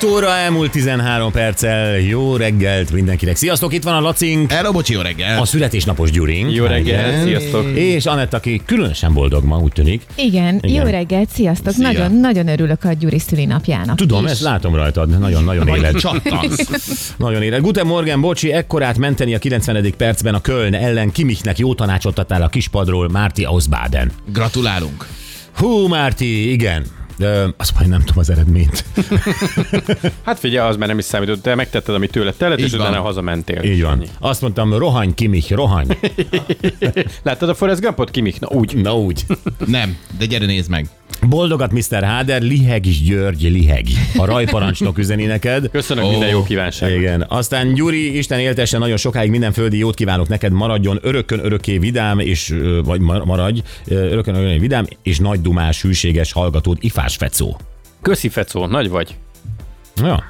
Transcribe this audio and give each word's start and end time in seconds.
7 0.00 0.10
óra 0.10 0.36
elmúlt 0.36 0.70
13 0.70 1.32
perccel. 1.32 1.98
Jó 1.98 2.36
reggelt 2.36 2.92
mindenkinek. 2.92 3.36
Sziasztok, 3.36 3.72
itt 3.74 3.82
van 3.82 3.94
a 3.94 4.00
Lacink. 4.00 4.52
Hello, 4.52 4.72
bocsi, 4.72 4.92
jó 4.92 5.00
reggel! 5.00 5.40
A 5.40 5.44
születésnapos 5.44 6.10
Gyurink. 6.10 6.52
Jó 6.52 6.64
reggel, 6.64 7.08
Igen. 7.08 7.22
sziasztok! 7.24 7.66
És 7.74 8.06
Anett, 8.06 8.34
aki 8.34 8.62
különösen 8.66 9.12
boldog 9.12 9.44
ma, 9.44 9.58
úgy 9.58 9.72
tűnik. 9.72 10.02
Igen, 10.14 10.60
Igen. 10.62 10.84
jó 10.84 10.90
reggelt, 10.90 11.28
sziasztok! 11.30 11.72
Szia. 11.72 11.86
Nagyon, 11.86 12.12
nagyon 12.12 12.48
örülök 12.48 12.84
a 12.84 12.92
Gyuri 12.92 13.18
szülinapjának. 13.18 13.96
Tudom, 13.96 14.24
is. 14.24 14.30
ezt 14.30 14.40
látom 14.40 14.74
rajtad. 14.74 15.18
Nagyon-nagyon 15.18 15.68
élet. 15.68 15.96
csattansz. 15.96 16.66
Nagyon 17.16 17.42
élet. 17.42 17.60
Guten 17.60 17.86
Morgen, 17.86 18.20
bocsi, 18.20 18.52
ekkorát 18.52 18.98
menteni 18.98 19.34
a 19.34 19.38
90. 19.38 19.94
percben 19.96 20.34
a 20.34 20.40
Köln 20.40 20.74
ellen. 20.74 21.10
Kimichnek 21.12 21.58
jó 21.58 21.74
tanácsot 21.74 22.18
adtál 22.18 22.42
a 22.42 22.48
kispadról, 22.48 23.08
Márti 23.08 23.44
Ausbaden. 23.44 24.10
Gratulálunk. 24.32 25.06
Hú, 25.56 25.86
Márti, 25.86 26.52
igen. 26.52 26.84
Ö, 27.18 27.46
azt 27.56 27.74
majd 27.74 27.88
nem 27.88 28.00
tudom 28.00 28.18
az 28.18 28.30
eredményt. 28.30 28.84
Hát 30.24 30.38
figyelj, 30.38 30.68
az 30.68 30.76
már 30.76 30.88
nem 30.88 30.98
is 30.98 31.04
számított, 31.04 31.42
te 31.42 31.54
megtetted, 31.54 31.94
amit 31.94 32.10
tőle 32.10 32.32
telett, 32.32 32.58
és 32.58 32.70
van. 32.70 32.80
utána 32.80 33.00
hazamentél. 33.00 33.62
Így 33.62 33.82
van. 33.82 33.92
Ennyi. 33.92 34.08
Azt 34.20 34.40
mondtam, 34.40 34.74
rohany, 34.78 35.14
Kimich, 35.14 35.52
rohany. 35.52 35.86
Láttad 37.22 37.48
a 37.48 37.54
Forrest 37.54 37.80
Gumpot, 37.80 38.10
Kimik? 38.10 38.40
Na 38.40 38.48
úgy. 38.48 38.76
Na 38.76 38.96
úgy. 38.96 39.24
Nem, 39.66 39.96
de 40.18 40.24
gyere 40.26 40.46
nézd 40.46 40.70
meg. 40.70 40.88
Boldogat 41.28 41.72
Mr. 41.72 42.02
Háder, 42.02 42.42
liheg 42.42 42.86
is 42.86 43.02
György, 43.02 43.42
liheg. 43.42 43.86
A 44.16 44.24
rajparancsnok 44.24 44.98
üzeni 44.98 45.24
neked. 45.24 45.70
Köszönöm 45.70 46.04
Ó. 46.04 46.10
minden 46.10 46.28
jó 46.28 46.42
kívánságot. 46.42 46.96
Igen. 46.96 47.24
Aztán 47.28 47.74
Gyuri, 47.74 48.16
Isten 48.16 48.38
éltessen 48.38 48.80
nagyon 48.80 48.96
sokáig 48.96 49.30
minden 49.30 49.52
földi 49.52 49.78
jót 49.78 49.94
kívánok 49.94 50.28
neked, 50.28 50.52
maradjon 50.52 50.98
örökön 51.02 51.44
örökké 51.44 51.78
vidám, 51.78 52.18
és, 52.18 52.54
vagy 52.84 53.00
mar- 53.00 53.24
maradj, 53.24 53.60
örökön 53.88 54.34
örökké 54.34 54.58
vidám, 54.58 54.86
és 55.02 55.18
nagy 55.18 55.40
dumás, 55.40 55.82
hűséges 55.82 56.32
hallgatód, 56.32 56.76
Ifás 56.80 57.16
Fecó. 57.16 57.56
Köszi, 58.02 58.28
Fecó, 58.28 58.66
nagy 58.66 58.88
vagy. 58.88 59.14
Ja. 59.96 60.24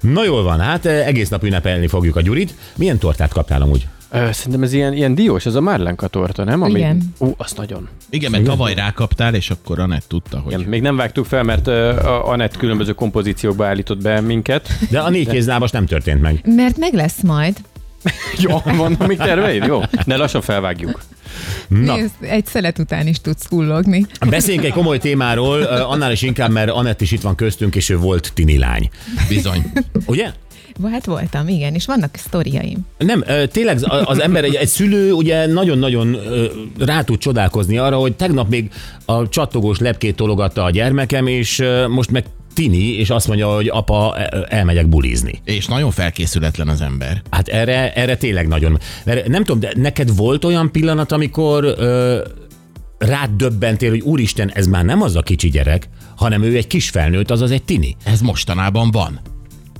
Na 0.00 0.24
jól 0.24 0.42
van, 0.42 0.60
hát 0.60 0.86
egész 0.86 1.28
nap 1.28 1.44
ünnepelni 1.44 1.86
fogjuk 1.86 2.16
a 2.16 2.20
Gyurit. 2.20 2.54
Milyen 2.76 2.98
tortát 2.98 3.32
kaptál 3.32 3.62
amúgy? 3.62 3.86
Ö, 4.12 4.28
szerintem 4.32 4.62
ez 4.62 4.72
ilyen, 4.72 4.92
ilyen 4.92 5.14
diós, 5.14 5.46
ez 5.46 5.54
a 5.54 5.60
Márlenka 5.60 6.06
torta, 6.06 6.44
nem? 6.44 6.64
Igen. 6.64 7.02
Ú, 7.18 7.34
azt 7.36 7.56
nagyon. 7.56 7.88
Igen, 8.10 8.30
mert 8.30 8.44
tavaly 8.44 8.74
rákaptál, 8.74 9.34
és 9.34 9.50
akkor 9.50 9.78
Anett 9.78 10.04
tudta, 10.08 10.38
hogy... 10.38 10.52
Igen, 10.52 10.68
még 10.68 10.82
nem 10.82 10.96
vágtuk 10.96 11.24
fel, 11.24 11.42
mert 11.42 11.66
a 11.66 12.28
Anett 12.28 12.56
különböző 12.56 12.92
kompozíciókba 12.92 13.66
állított 13.66 14.02
be 14.02 14.20
minket. 14.20 14.68
De 14.90 15.00
a 15.00 15.10
négy 15.10 15.28
kézlábas 15.28 15.70
nem 15.70 15.86
történt 15.86 16.20
meg. 16.20 16.40
Mert 16.44 16.76
meg 16.78 16.94
lesz 16.94 17.20
majd. 17.22 17.56
Jó, 18.38 18.58
van 18.64 18.96
még 19.06 19.16
terveid? 19.16 19.64
Jó. 19.64 19.80
Ne 20.04 20.16
lassan 20.16 20.40
felvágjuk. 20.40 21.00
Na, 21.68 21.96
Nézd, 21.96 22.14
egy 22.20 22.46
szelet 22.46 22.78
után 22.78 23.06
is 23.06 23.20
tudsz 23.20 23.46
kullogni. 23.46 24.06
beszéljünk 24.28 24.66
egy 24.66 24.72
komoly 24.72 24.98
témáról, 24.98 25.62
annál 25.62 26.12
is 26.12 26.22
inkább, 26.22 26.50
mert 26.50 26.70
Anett 26.70 27.00
is 27.00 27.12
itt 27.12 27.20
van 27.20 27.34
köztünk, 27.34 27.74
és 27.76 27.88
ő 27.88 27.96
volt 27.98 28.30
tini 28.34 28.58
lány. 28.58 28.90
Bizony. 29.28 29.72
Ugye? 30.06 30.32
Hát 30.88 31.04
voltam, 31.04 31.48
igen, 31.48 31.74
és 31.74 31.86
vannak 31.86 32.16
sztoriaim. 32.16 32.78
Nem, 32.98 33.24
tényleg 33.52 33.78
az 34.04 34.20
ember, 34.20 34.44
egy, 34.44 34.54
egy 34.54 34.68
szülő 34.68 35.12
ugye 35.12 35.46
nagyon-nagyon 35.46 36.16
rá 36.78 37.02
tud 37.02 37.18
csodálkozni 37.18 37.78
arra, 37.78 37.96
hogy 37.96 38.16
tegnap 38.16 38.48
még 38.48 38.70
a 39.04 39.28
csattogós 39.28 39.78
lepkét 39.78 40.16
tologatta 40.16 40.64
a 40.64 40.70
gyermekem, 40.70 41.26
és 41.26 41.62
most 41.88 42.10
meg 42.10 42.24
tini, 42.54 42.98
és 42.98 43.10
azt 43.10 43.26
mondja, 43.26 43.54
hogy 43.54 43.68
apa, 43.68 44.16
ö, 44.32 44.40
elmegyek 44.48 44.88
bulizni. 44.88 45.40
És 45.44 45.66
nagyon 45.66 45.90
felkészületlen 45.90 46.68
az 46.68 46.80
ember. 46.80 47.22
Hát 47.30 47.48
erre, 47.48 47.92
erre 47.92 48.16
tényleg 48.16 48.48
nagyon. 48.48 48.78
Mert 49.04 49.28
nem 49.28 49.44
tudom, 49.44 49.60
de 49.60 49.72
neked 49.76 50.16
volt 50.16 50.44
olyan 50.44 50.70
pillanat, 50.72 51.12
amikor 51.12 51.64
ö, 51.64 52.18
rád 52.98 53.30
döbbentél, 53.30 53.90
hogy 53.90 54.00
úristen, 54.00 54.50
ez 54.50 54.66
már 54.66 54.84
nem 54.84 55.02
az 55.02 55.16
a 55.16 55.22
kicsi 55.22 55.50
gyerek, 55.50 55.88
hanem 56.16 56.42
ő 56.42 56.56
egy 56.56 56.66
kis 56.66 56.90
felnőtt, 56.90 57.30
azaz 57.30 57.50
egy 57.50 57.62
tini. 57.62 57.96
Ez 58.04 58.20
mostanában 58.20 58.90
van. 58.90 59.20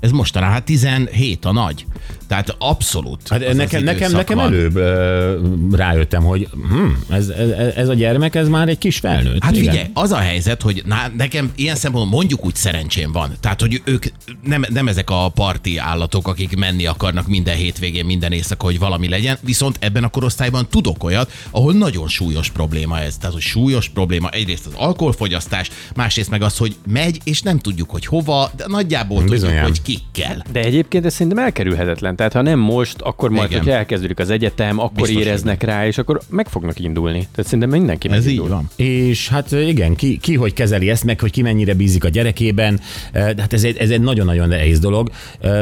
Ez 0.01 0.11
mostanában, 0.11 0.55
hát 0.55 0.65
17 0.65 1.45
a 1.45 1.53
nagy. 1.53 1.87
Tehát 2.31 2.57
abszolút. 2.59 3.29
Hát 3.29 3.43
az 3.43 3.49
az 3.49 3.57
nekem, 3.57 3.83
nekem, 3.83 4.13
nekem 4.13 4.37
van. 4.37 4.47
előbb 4.47 4.77
ö, 4.77 5.39
rájöttem, 5.73 6.23
hogy 6.23 6.49
hm, 6.53 7.13
ez, 7.15 7.29
ez, 7.29 7.49
ez 7.75 7.89
a 7.89 7.95
gyermek, 7.95 8.35
ez 8.35 8.49
már 8.49 8.69
egy 8.69 8.79
kis 8.79 8.99
felnőtt. 8.99 9.43
Hát 9.43 9.57
Igen. 9.57 9.71
figyelj, 9.71 9.91
az 9.95 10.13
a 10.13 10.17
helyzet, 10.17 10.63
hogy 10.63 10.83
ná, 10.87 11.11
nekem 11.17 11.53
ilyen 11.55 11.77
szempontból 11.77 12.19
mondjuk 12.19 12.45
úgy 12.45 12.55
szerencsém 12.55 13.13
van. 13.13 13.33
Tehát, 13.41 13.61
hogy 13.61 13.83
ők 13.85 14.05
nem, 14.45 14.65
nem 14.69 14.89
ezek 14.89 15.11
a 15.11 15.29
parti 15.29 15.79
állatok, 15.79 16.29
akik 16.29 16.57
menni 16.57 16.87
akarnak 16.87 17.27
minden 17.27 17.57
hétvégén, 17.57 18.05
minden 18.05 18.33
éjszaka, 18.33 18.65
hogy 18.65 18.79
valami 18.79 19.09
legyen, 19.09 19.39
viszont 19.41 19.77
ebben 19.81 20.05
a 20.05 20.09
korosztályban 20.09 20.69
tudok 20.69 21.05
olyat, 21.05 21.33
ahol 21.51 21.73
nagyon 21.73 22.09
súlyos 22.09 22.51
probléma 22.51 23.01
ez. 23.01 23.17
Tehát, 23.17 23.35
hogy 23.35 23.43
súlyos 23.43 23.89
probléma 23.89 24.29
egyrészt 24.29 24.67
az 24.67 24.73
alkoholfogyasztás, 24.77 25.71
másrészt 25.95 26.31
meg 26.31 26.43
az, 26.43 26.57
hogy 26.57 26.77
megy, 26.87 27.21
és 27.25 27.43
nem 27.43 27.59
tudjuk, 27.59 27.91
hogy 27.91 28.07
hova, 28.07 28.51
de 28.57 28.65
nagyjából 28.67 29.19
tudjuk, 29.19 29.41
Bizonyám. 29.41 29.63
hogy 29.63 29.83
kikkel. 29.83 30.45
De 30.53 30.61
egyébként 30.61 31.05
ez 31.05 31.13
szerintem 31.13 31.45
elkerülhetetlen. 31.45 32.19
Tehát 32.21 32.35
ha 32.35 32.43
nem 32.43 32.59
most, 32.59 33.01
akkor 33.01 33.31
majd, 33.31 33.51
Igen. 33.51 33.63
hogyha 33.63 33.77
elkezdődik 33.77 34.19
az 34.19 34.31
egyetem, 34.31 34.79
akkor 34.79 35.07
Biztos, 35.07 35.23
éreznek 35.23 35.63
rá, 35.63 35.87
és 35.87 35.99
akkor 35.99 36.21
meg 36.29 36.49
fognak 36.49 36.79
indulni. 36.79 37.19
Tehát 37.19 37.45
szerintem 37.45 37.69
mindenki 37.69 38.11
Ez 38.11 38.27
így 38.27 38.49
van. 38.49 38.71
És 38.77 39.29
hát 39.29 39.53
igen, 39.53 39.95
ki, 39.95 40.19
ki 40.19 40.35
hogy 40.35 40.53
kezeli 40.53 40.91
ezt, 40.91 41.05
meg 41.05 41.21
hogy 41.21 41.31
ki 41.31 41.43
mennyire 41.43 41.75
bízik 41.75 42.05
a 42.05 42.09
gyerekében, 42.09 42.81
de 43.13 43.35
hát 43.39 43.53
ez 43.53 43.65
egy, 43.65 43.77
ez 43.77 43.91
egy 43.91 44.01
nagyon-nagyon 44.01 44.49
nehéz 44.49 44.79
dolog, 44.79 45.11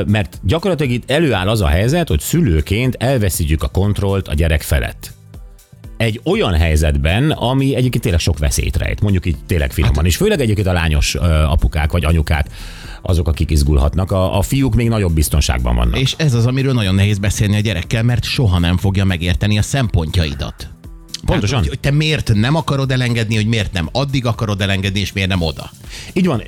mert 0.07 0.41
gyakorlatilag 0.43 0.93
itt 0.93 1.11
előáll 1.11 1.49
az 1.49 1.61
a 1.61 1.67
helyzet, 1.67 2.09
hogy 2.09 2.21
szülőként 2.21 2.95
elveszítjük 2.99 3.63
a 3.63 3.69
kontrollt 3.69 4.29
a 4.29 4.35
gyerek 4.35 4.63
felett. 4.63 5.13
Egy 5.97 6.21
olyan 6.25 6.55
helyzetben, 6.55 7.31
ami 7.31 7.75
egyébként 7.75 8.03
tényleg 8.03 8.21
sok 8.21 8.39
veszélyt 8.39 8.77
rejt, 8.77 9.01
mondjuk 9.01 9.27
így 9.27 9.37
tényleg 9.47 9.73
finoman, 9.73 9.97
hát, 9.97 10.07
és 10.07 10.17
főleg 10.17 10.41
egyébként 10.41 10.67
a 10.67 10.73
lányos 10.73 11.15
apukák 11.49 11.93
vagy 11.93 12.05
anyukák, 12.05 12.47
azok, 13.03 13.29
akik 13.29 13.51
izgulhatnak, 13.51 14.13
a, 14.13 14.39
a 14.39 14.43
fiúk 14.43 14.75
még 14.75 14.89
nagyobb 14.89 15.13
biztonságban 15.13 15.77
vannak. 15.77 16.01
És 16.01 16.15
ez 16.17 16.35
az, 16.35 16.47
amiről 16.47 16.73
nagyon 16.73 16.95
nehéz 16.95 17.19
beszélni 17.19 17.57
a 17.57 17.61
gyerekkel, 17.61 18.03
mert 18.03 18.25
soha 18.25 18.59
nem 18.59 18.77
fogja 18.77 19.05
megérteni 19.05 19.59
a 19.59 19.63
szempontjaidat. 19.63 20.69
Pontosan. 21.25 21.57
Hát, 21.57 21.67
hogy, 21.67 21.69
hogy 21.69 21.91
te 21.91 21.97
miért 21.97 22.35
nem 22.35 22.55
akarod 22.55 22.91
elengedni, 22.91 23.35
hogy 23.35 23.47
miért 23.47 23.73
nem 23.73 23.89
addig 23.93 24.27
akarod 24.27 24.61
elengedni, 24.61 25.01
és 25.01 25.13
miért 25.13 25.29
nem 25.29 25.43
oda. 25.43 25.71
Így 26.13 26.27
van, 26.27 26.43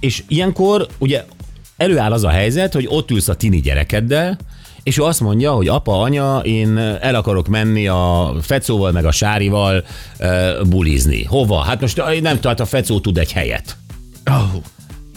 és 0.00 0.22
ilyenkor 0.28 0.86
ugye 0.98 1.24
előáll 1.76 2.12
az 2.12 2.24
a 2.24 2.28
helyzet, 2.28 2.72
hogy 2.72 2.86
ott 2.88 3.10
ülsz 3.10 3.28
a 3.28 3.34
tini 3.34 3.60
gyerekeddel, 3.60 4.38
és 4.82 4.98
ő 4.98 5.02
azt 5.02 5.20
mondja, 5.20 5.52
hogy 5.52 5.68
apa, 5.68 6.00
anya, 6.00 6.38
én 6.38 6.78
el 6.78 7.14
akarok 7.14 7.48
menni 7.48 7.86
a 7.86 8.34
Fecóval 8.40 8.92
meg 8.92 9.04
a 9.04 9.12
Sárival 9.12 9.84
uh, 10.20 10.66
bulizni. 10.66 11.24
Hova? 11.24 11.60
Hát 11.60 11.80
most 11.80 11.96
nem 11.96 12.34
tudom, 12.34 12.38
hát 12.42 12.60
a 12.60 12.66
Fecó 12.66 13.00
tud 13.00 13.18
egy 13.18 13.32
helyet. 13.32 13.76
Oh. 14.30 14.62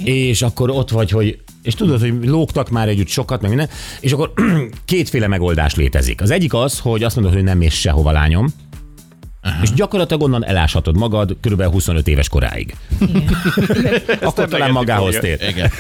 És 0.04 0.42
akkor 0.42 0.70
ott 0.70 0.90
vagy, 0.90 1.10
hogy 1.10 1.38
és 1.64 1.74
tudod, 1.74 2.00
hogy 2.00 2.14
lógtak 2.22 2.70
már 2.70 2.88
együtt 2.88 3.08
sokat, 3.08 3.42
meg 3.42 3.50
minden, 3.50 3.70
és 4.00 4.12
akkor 4.12 4.34
kétféle 4.86 5.28
megoldás 5.28 5.76
létezik. 5.76 6.22
Az 6.22 6.32
egyik 6.32 6.54
az, 6.54 6.80
hogy 6.80 7.04
azt 7.04 7.16
mondod, 7.16 7.34
hogy 7.34 7.44
nem 7.44 7.58
mész 7.58 7.74
sehova, 7.74 8.12
lányom, 8.12 8.48
Aha. 9.42 9.62
és 9.62 9.74
gyakorlatilag 9.74 10.22
onnan 10.22 10.46
eláshatod 10.46 10.98
magad 10.98 11.36
kb. 11.42 11.64
25 11.64 12.08
éves 12.08 12.30
koráig. 12.30 12.76
Akkor 14.22 14.48
talán 14.48 14.72
magához 14.72 15.18
tér. 15.20 15.40
Igen. 15.50 15.72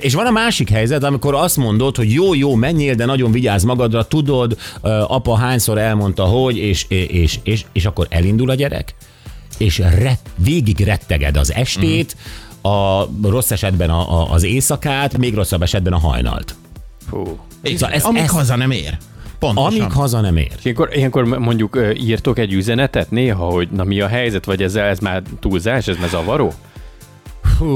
És 0.00 0.14
van 0.14 0.26
a 0.26 0.30
másik 0.30 0.70
helyzet, 0.70 1.02
amikor 1.02 1.34
azt 1.34 1.56
mondod, 1.56 1.96
hogy 1.96 2.12
jó, 2.12 2.34
jó, 2.34 2.54
menjél, 2.54 2.94
de 2.94 3.04
nagyon 3.04 3.32
vigyázz 3.32 3.64
magadra, 3.64 4.04
tudod, 4.04 4.56
apa 5.06 5.36
hányszor 5.36 5.78
elmondta, 5.78 6.24
hogy, 6.24 6.56
és, 6.56 6.86
és, 6.88 7.38
és, 7.42 7.64
és 7.72 7.84
akkor 7.84 8.06
elindul 8.10 8.50
a 8.50 8.54
gyerek, 8.54 8.94
és 9.60 9.78
ret, 9.78 10.20
végig 10.36 10.80
retteged 10.80 11.36
az 11.36 11.52
estét, 11.52 12.16
a 12.62 13.04
rossz 13.22 13.50
esetben 13.50 13.90
a, 13.90 14.20
a, 14.20 14.32
az 14.32 14.42
éjszakát, 14.42 15.18
még 15.18 15.34
rosszabb 15.34 15.62
esetben 15.62 15.92
a 15.92 15.98
hajnalt. 15.98 16.54
Fú. 17.08 17.38
Szóval 17.64 17.90
ez- 17.90 18.02
Amíg 18.04 18.22
ez- 18.22 18.30
haza 18.30 18.56
nem 18.56 18.70
ér. 18.70 18.96
Pontosan. 19.38 19.80
Amíg 19.80 19.92
haza 19.92 20.20
nem 20.20 20.36
ér. 20.36 20.52
Ilyenkor, 20.62 20.88
ilyenkor 20.92 21.24
mondjuk 21.24 21.78
írtok 21.96 22.38
egy 22.38 22.52
üzenetet 22.52 23.10
néha, 23.10 23.44
hogy 23.44 23.68
na 23.70 23.84
mi 23.84 24.00
a 24.00 24.06
helyzet, 24.06 24.44
vagy 24.44 24.62
ez, 24.62 24.74
ez 24.74 24.98
már 24.98 25.22
túlzás, 25.40 25.86
ez 25.88 25.96
már 26.00 26.08
zavaró? 26.08 26.52
Hú, 27.58 27.66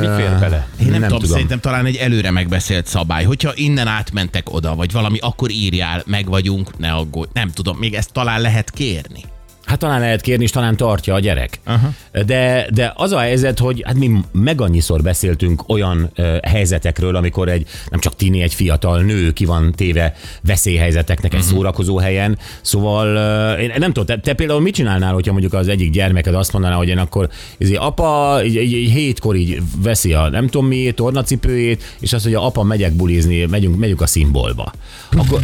Mi 0.00 0.06
fér 0.16 0.36
bele? 0.40 0.68
Én 0.80 0.86
nem, 0.86 0.90
Nem 0.90 1.00
nem 1.00 1.00
tudom, 1.00 1.18
tudom. 1.18 1.30
szerintem 1.30 1.60
talán 1.60 1.86
egy 1.86 1.96
előre 1.96 2.30
megbeszélt 2.30 2.86
szabály. 2.86 3.24
Hogyha 3.24 3.52
innen 3.54 3.86
átmentek 3.86 4.52
oda, 4.52 4.74
vagy 4.74 4.92
valami, 4.92 5.18
akkor 5.18 5.50
írjál, 5.50 6.02
meg 6.06 6.26
vagyunk, 6.28 6.78
ne 6.78 6.92
aggódj. 6.92 7.30
Nem 7.32 7.50
tudom, 7.50 7.76
még 7.78 7.94
ezt 7.94 8.12
talán 8.12 8.40
lehet 8.40 8.70
kérni. 8.70 9.24
Hát 9.68 9.78
talán 9.78 10.00
lehet 10.00 10.20
kérni, 10.20 10.44
és 10.44 10.50
talán 10.50 10.76
tartja 10.76 11.14
a 11.14 11.18
gyerek. 11.18 11.60
Uh-huh. 11.66 12.24
De, 12.24 12.68
de 12.72 12.92
az 12.96 13.12
a 13.12 13.18
helyzet, 13.18 13.58
hogy 13.58 13.82
hát 13.86 13.94
mi 13.94 14.10
meg 14.32 14.60
annyiszor 14.60 15.02
beszéltünk 15.02 15.62
olyan 15.66 16.10
uh, 16.16 16.38
helyzetekről, 16.42 17.16
amikor 17.16 17.48
egy 17.48 17.66
nem 17.90 18.00
csak 18.00 18.16
tini, 18.16 18.42
egy 18.42 18.54
fiatal 18.54 19.02
nő 19.02 19.32
ki 19.32 19.44
van 19.44 19.72
téve 19.72 20.14
veszélyhelyzeteknek 20.42 21.34
egy 21.34 21.42
szórakozó 21.42 21.98
helyen. 21.98 22.38
Szóval 22.60 23.16
uh, 23.56 23.62
én 23.62 23.72
nem 23.78 23.92
tudom, 23.92 24.04
te, 24.04 24.20
te 24.20 24.34
például 24.34 24.60
mit 24.60 24.74
csinálnál, 24.74 25.12
hogyha 25.12 25.32
mondjuk 25.32 25.52
az 25.52 25.68
egyik 25.68 25.90
gyermeked 25.90 26.34
azt 26.34 26.52
mondaná, 26.52 26.74
hogy 26.74 26.88
én 26.88 26.98
akkor 26.98 27.28
izé, 27.58 27.74
apa 27.74 28.40
így, 28.44 28.54
így, 28.54 28.72
így, 28.72 28.90
hétkor 28.90 29.36
így 29.36 29.62
veszi 29.82 30.12
a 30.12 30.28
nem 30.28 30.46
tudom 30.48 30.66
mi, 30.66 30.90
tornacipőjét, 30.90 31.82
és 32.00 32.12
azt 32.12 32.24
mondja, 32.24 32.44
apa, 32.44 32.62
megyek 32.62 32.92
bulizni, 32.92 33.44
megyünk, 33.44 33.78
megyünk 33.78 34.00
a 34.00 34.06
szimbolba. 34.06 34.72
Akkor, 35.10 35.40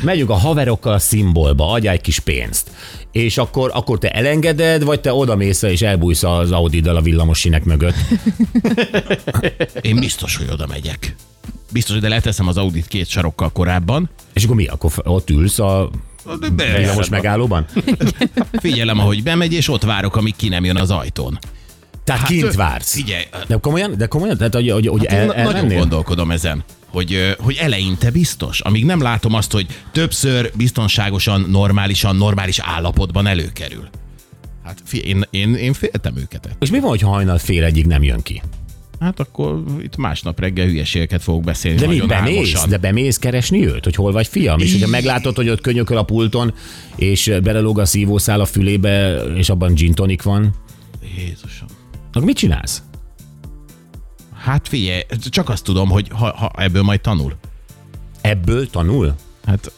megyünk 0.00 0.30
a 0.30 0.34
haverokkal 0.34 0.92
a 0.92 0.98
szimbolba, 0.98 1.70
adjál 1.70 1.94
egy 1.94 2.00
kis 2.00 2.18
pénzt. 2.18 2.70
És 3.12 3.38
akkor, 3.38 3.70
akkor 3.74 3.98
te 3.98 4.10
elengeded, 4.10 4.82
vagy 4.84 5.00
te 5.00 5.12
odamész 5.12 5.62
és 5.62 5.82
elbújsz 5.82 6.22
az 6.22 6.52
Audi-dal 6.52 6.96
a 6.96 7.00
villamos 7.00 7.38
sinek 7.38 7.64
mögött. 7.64 7.96
Én 9.80 9.96
biztos, 9.96 10.36
hogy 10.36 10.48
oda 10.52 10.66
megyek. 10.66 11.14
Biztos, 11.72 11.92
hogy 11.92 12.02
de 12.02 12.08
leteszem 12.08 12.48
az 12.48 12.56
Audit 12.56 12.86
két 12.86 13.08
sarokkal 13.08 13.52
korábban. 13.52 14.10
És 14.32 14.44
akkor 14.44 14.56
mi? 14.56 14.66
Akkor 14.66 14.92
ott 15.04 15.30
ülsz 15.30 15.58
a 15.58 15.90
villamos 16.56 17.08
megállóban? 17.08 17.66
Figyelem, 18.52 18.98
ahogy 18.98 19.22
bemegy, 19.22 19.52
és 19.52 19.68
ott 19.68 19.82
várok, 19.82 20.16
amíg 20.16 20.36
ki 20.36 20.48
nem 20.48 20.64
jön 20.64 20.76
az 20.76 20.90
ajtón. 20.90 21.38
Tehát 22.04 22.20
hát, 22.20 22.30
kint 22.30 22.54
vársz. 22.54 22.92
Figyelj, 22.92 23.24
De 23.46 23.56
komolyan? 23.56 23.94
De 23.96 24.06
komolyan? 24.06 24.36
Tehát, 24.36 24.54
hogy, 24.54 24.70
hogy, 24.70 24.86
hogy 24.86 25.06
hát 25.06 25.32
el, 25.32 25.44
nagyon 25.44 25.68
gondolkodom 25.68 26.30
ezen, 26.30 26.64
hogy, 26.88 27.36
hogy 27.38 27.56
eleinte 27.60 28.10
biztos, 28.10 28.60
amíg 28.60 28.84
nem 28.84 29.00
látom 29.00 29.34
azt, 29.34 29.52
hogy 29.52 29.66
többször 29.92 30.50
biztonságosan, 30.54 31.46
normálisan, 31.50 32.16
normális 32.16 32.58
állapotban 32.58 33.26
előkerül. 33.26 33.88
Hát 34.64 34.92
én, 34.92 35.24
én, 35.30 35.54
én 35.54 35.72
féltem 35.72 36.16
őket. 36.16 36.56
És 36.58 36.70
mi 36.70 36.80
van, 36.80 36.88
hogy 36.88 37.00
hajnal 37.00 37.38
fél 37.38 37.64
egyig 37.64 37.86
nem 37.86 38.02
jön 38.02 38.22
ki? 38.22 38.42
Hát 39.00 39.20
akkor 39.20 39.62
itt 39.80 39.96
másnap 39.96 40.40
reggel 40.40 40.66
hülyeségeket 40.66 41.22
fogok 41.22 41.44
beszélni. 41.44 41.78
De 41.78 41.86
mi, 41.86 42.00
bemész? 42.00 42.34
álmosan. 42.34 42.68
De 42.68 42.76
bemész 42.76 43.16
keresni 43.16 43.66
őt, 43.66 43.84
hogy 43.84 43.94
hol 43.94 44.12
vagy 44.12 44.26
fiam? 44.26 44.58
És 44.58 44.72
hogyha 44.72 44.88
meglátod, 44.88 45.36
hogy 45.36 45.48
ott 45.48 45.60
könyököl 45.60 45.96
a 45.96 46.02
pulton, 46.02 46.54
és 46.96 47.32
belelóg 47.42 47.78
a 47.78 47.84
szívószál 47.84 48.40
a 48.40 48.44
fülébe, 48.44 49.14
és 49.36 49.48
abban 49.48 49.74
gin 49.74 49.94
tonic 49.94 50.22
van, 50.22 50.54
Jézusom. 51.16 51.68
akkor 52.08 52.22
mit 52.24 52.36
csinálsz? 52.36 52.82
Hát 54.48 54.68
figyelj, 54.68 55.00
csak 55.30 55.48
azt 55.48 55.64
tudom, 55.64 55.90
hogy 55.90 56.08
ha, 56.10 56.36
ha 56.36 56.50
ebből 56.56 56.82
majd 56.82 57.00
tanul. 57.00 57.32
Ebből 58.20 58.70
tanul? 58.70 59.14
Hát 59.46 59.72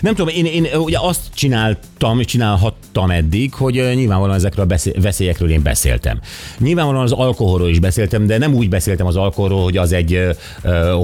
Nem 0.00 0.14
tudom, 0.14 0.34
én, 0.34 0.44
én 0.44 0.66
ugye 0.74 0.98
azt 1.00 1.20
csináltam, 1.34 2.20
és 2.20 2.26
csinálhattam 2.26 3.10
eddig, 3.10 3.54
hogy 3.54 3.74
nyilvánvalóan 3.74 4.36
ezekről 4.36 4.66
a 4.68 5.00
veszélyekről 5.00 5.50
én 5.50 5.62
beszéltem. 5.62 6.20
Nyilvánvalóan 6.58 7.04
az 7.04 7.12
alkoholról 7.12 7.68
is 7.68 7.78
beszéltem, 7.78 8.26
de 8.26 8.38
nem 8.38 8.54
úgy 8.54 8.68
beszéltem 8.68 9.06
az 9.06 9.16
alkoholról, 9.16 9.62
hogy 9.62 9.76
az 9.76 9.92
egy, 9.92 10.18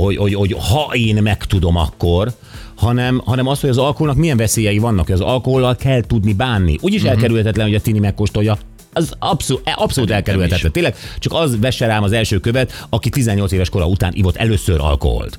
hogy, 0.03 0.17
hogy, 0.17 0.35
hogy 0.35 0.53
ha 0.53 0.91
én 0.93 1.23
megtudom, 1.23 1.77
akkor, 1.77 2.33
hanem, 2.77 3.23
hanem 3.25 3.47
az, 3.47 3.61
hogy 3.61 3.71
az 3.71 3.79
alkoholnak 3.79 4.17
milyen 4.17 4.37
veszélyei 4.37 4.79
vannak, 4.79 5.07
hogy 5.07 5.15
az 5.15 5.21
alkohollal 5.21 5.77
kell 5.77 6.01
tudni 6.01 6.33
bánni. 6.33 6.79
Úgyis 6.81 7.01
uh-huh. 7.01 7.15
elkerülhetetlen, 7.15 7.67
hogy 7.67 7.75
a 7.75 7.81
tini 7.81 7.99
megkóstolja. 7.99 8.59
Az 8.99 9.13
abszolút, 9.19 9.63
abszolút 9.75 10.11
elkerülhetetlen. 10.11 10.73
Tényleg 10.73 10.97
csak 11.19 11.33
az 11.33 11.59
vesse 11.61 11.87
rám 11.87 12.03
az 12.03 12.13
első 12.13 12.39
követ, 12.39 12.87
aki 12.89 13.09
18 13.09 13.53
éves 13.53 13.69
kora 13.69 13.87
után 13.87 14.13
ivott 14.15 14.37
először 14.37 14.81
alkoholt. 14.81 15.39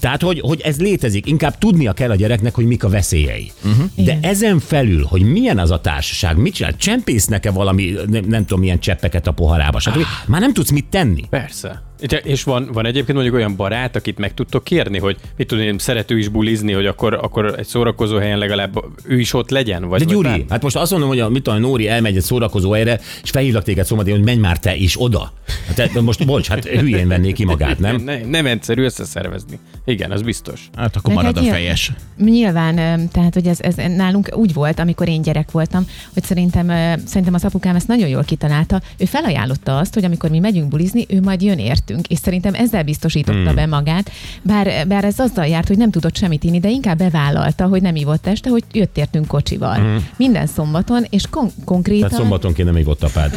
Tehát, 0.00 0.22
hogy, 0.22 0.40
hogy 0.40 0.60
ez 0.60 0.80
létezik, 0.80 1.26
inkább 1.26 1.58
tudnia 1.58 1.92
kell 1.92 2.10
a 2.10 2.14
gyereknek, 2.14 2.54
hogy 2.54 2.64
mik 2.64 2.84
a 2.84 2.88
veszélyei. 2.88 3.52
Uh-huh. 3.64 3.84
De 3.94 4.02
Igen. 4.02 4.18
ezen 4.22 4.58
felül, 4.58 5.04
hogy 5.04 5.22
milyen 5.22 5.58
az 5.58 5.70
a 5.70 5.80
társaság, 5.80 6.36
mit 6.36 6.54
csinál, 6.54 6.76
csempésznek-e 6.76 7.50
valami, 7.50 7.94
nem, 8.06 8.24
nem 8.24 8.40
tudom, 8.40 8.60
milyen 8.60 8.78
cseppeket 8.78 9.26
a 9.26 9.32
poharába, 9.32 9.80
stb. 9.80 10.04
Már 10.26 10.40
nem 10.40 10.52
tudsz 10.52 10.70
mit 10.70 10.86
tenni. 10.86 11.24
Persze. 11.30 11.87
És- 12.22 12.42
van, 12.42 12.68
van 12.72 12.86
egyébként 12.86 13.12
mondjuk 13.12 13.36
olyan 13.36 13.56
barát, 13.56 13.96
akit 13.96 14.18
meg 14.18 14.34
tudtok 14.34 14.64
kérni, 14.64 14.98
hogy 14.98 15.16
mit 15.36 15.46
tudom 15.46 15.64
én, 15.64 15.78
szerető 15.78 16.18
is 16.18 16.28
bulizni, 16.28 16.72
hogy 16.72 16.86
akkor, 16.86 17.14
akkor 17.14 17.54
egy 17.58 17.66
szórakozó 17.66 18.16
helyen 18.16 18.38
legalább 18.38 18.84
ő 19.04 19.20
is 19.20 19.34
ott 19.34 19.50
legyen? 19.50 19.88
Vagy, 19.88 19.98
De 19.98 20.04
vagy 20.04 20.14
Gyuri, 20.14 20.28
nem? 20.28 20.44
hát 20.48 20.62
most 20.62 20.76
azt 20.76 20.90
mondom, 20.90 21.08
hogy 21.08 21.20
a, 21.20 21.28
mit 21.28 21.42
tudom, 21.42 21.60
Nóri 21.60 21.88
elmegy 21.88 22.16
egy 22.16 22.22
szórakozó 22.22 22.70
helyre, 22.70 23.00
és 23.22 23.30
felhívlak 23.30 23.62
téged 23.62 23.86
szombaton, 23.86 24.12
hogy 24.12 24.24
menj 24.24 24.38
már 24.38 24.58
te 24.58 24.74
is 24.74 25.00
oda. 25.00 25.32
Hát 25.66 25.92
te, 25.92 26.00
most 26.00 26.26
bocs, 26.26 26.48
hát 26.48 26.64
hülyén 26.64 27.08
vennék 27.08 27.34
ki 27.34 27.44
magát, 27.44 27.78
nem? 27.78 27.96
Ne, 27.96 28.24
nem 28.24 28.46
egyszerű 28.46 28.82
összeszervezni. 28.84 29.58
Igen, 29.84 30.10
az 30.10 30.22
biztos. 30.22 30.68
Hát 30.76 30.96
akkor 30.96 31.14
marad 31.14 31.36
a 31.36 31.42
fejes. 31.42 31.92
Nyilván, 32.18 33.08
tehát 33.08 33.34
hogy 33.34 33.46
ez, 33.46 33.60
ez 33.60 33.74
nálunk 33.74 34.28
úgy 34.34 34.52
volt, 34.52 34.78
amikor 34.78 35.08
én 35.08 35.22
gyerek 35.22 35.50
voltam, 35.50 35.86
hogy 36.14 36.24
szerintem, 36.24 36.66
szerintem 37.06 37.34
az 37.34 37.44
apukám 37.44 37.76
ezt 37.76 37.86
nagyon 37.88 38.08
jól 38.08 38.24
kitalálta. 38.24 38.80
Ő 38.96 39.04
felajánlotta 39.04 39.78
azt, 39.78 39.94
hogy 39.94 40.04
amikor 40.04 40.30
mi 40.30 40.38
megyünk 40.38 40.68
bulizni, 40.68 41.06
ő 41.08 41.20
majd 41.20 41.42
jön 41.42 41.58
értünk, 41.88 42.06
és 42.06 42.18
szerintem 42.18 42.54
ezzel 42.54 42.82
biztosította 42.82 43.38
hmm. 43.38 43.54
be 43.54 43.66
magát. 43.66 44.10
Bár, 44.42 44.86
bár 44.86 45.04
ez 45.04 45.18
azzal 45.18 45.46
járt, 45.46 45.68
hogy 45.68 45.76
nem 45.76 45.90
tudott 45.90 46.16
semmit 46.16 46.44
inni, 46.44 46.60
de 46.60 46.68
inkább 46.68 46.98
bevállalta, 46.98 47.66
hogy 47.66 47.82
nem 47.82 47.96
ivott 47.96 48.26
este, 48.26 48.50
hogy 48.50 48.64
jött 48.72 48.98
értünk 48.98 49.26
kocsival. 49.26 49.74
Hmm. 49.74 50.08
Minden 50.16 50.46
szombaton, 50.46 51.06
és 51.10 51.26
kon- 51.30 51.52
konkrétan... 51.64 52.08
Tehát 52.08 52.24
szombatonként 52.24 52.68
nem 52.68 52.76
ivott 52.76 53.02
apád. 53.02 53.32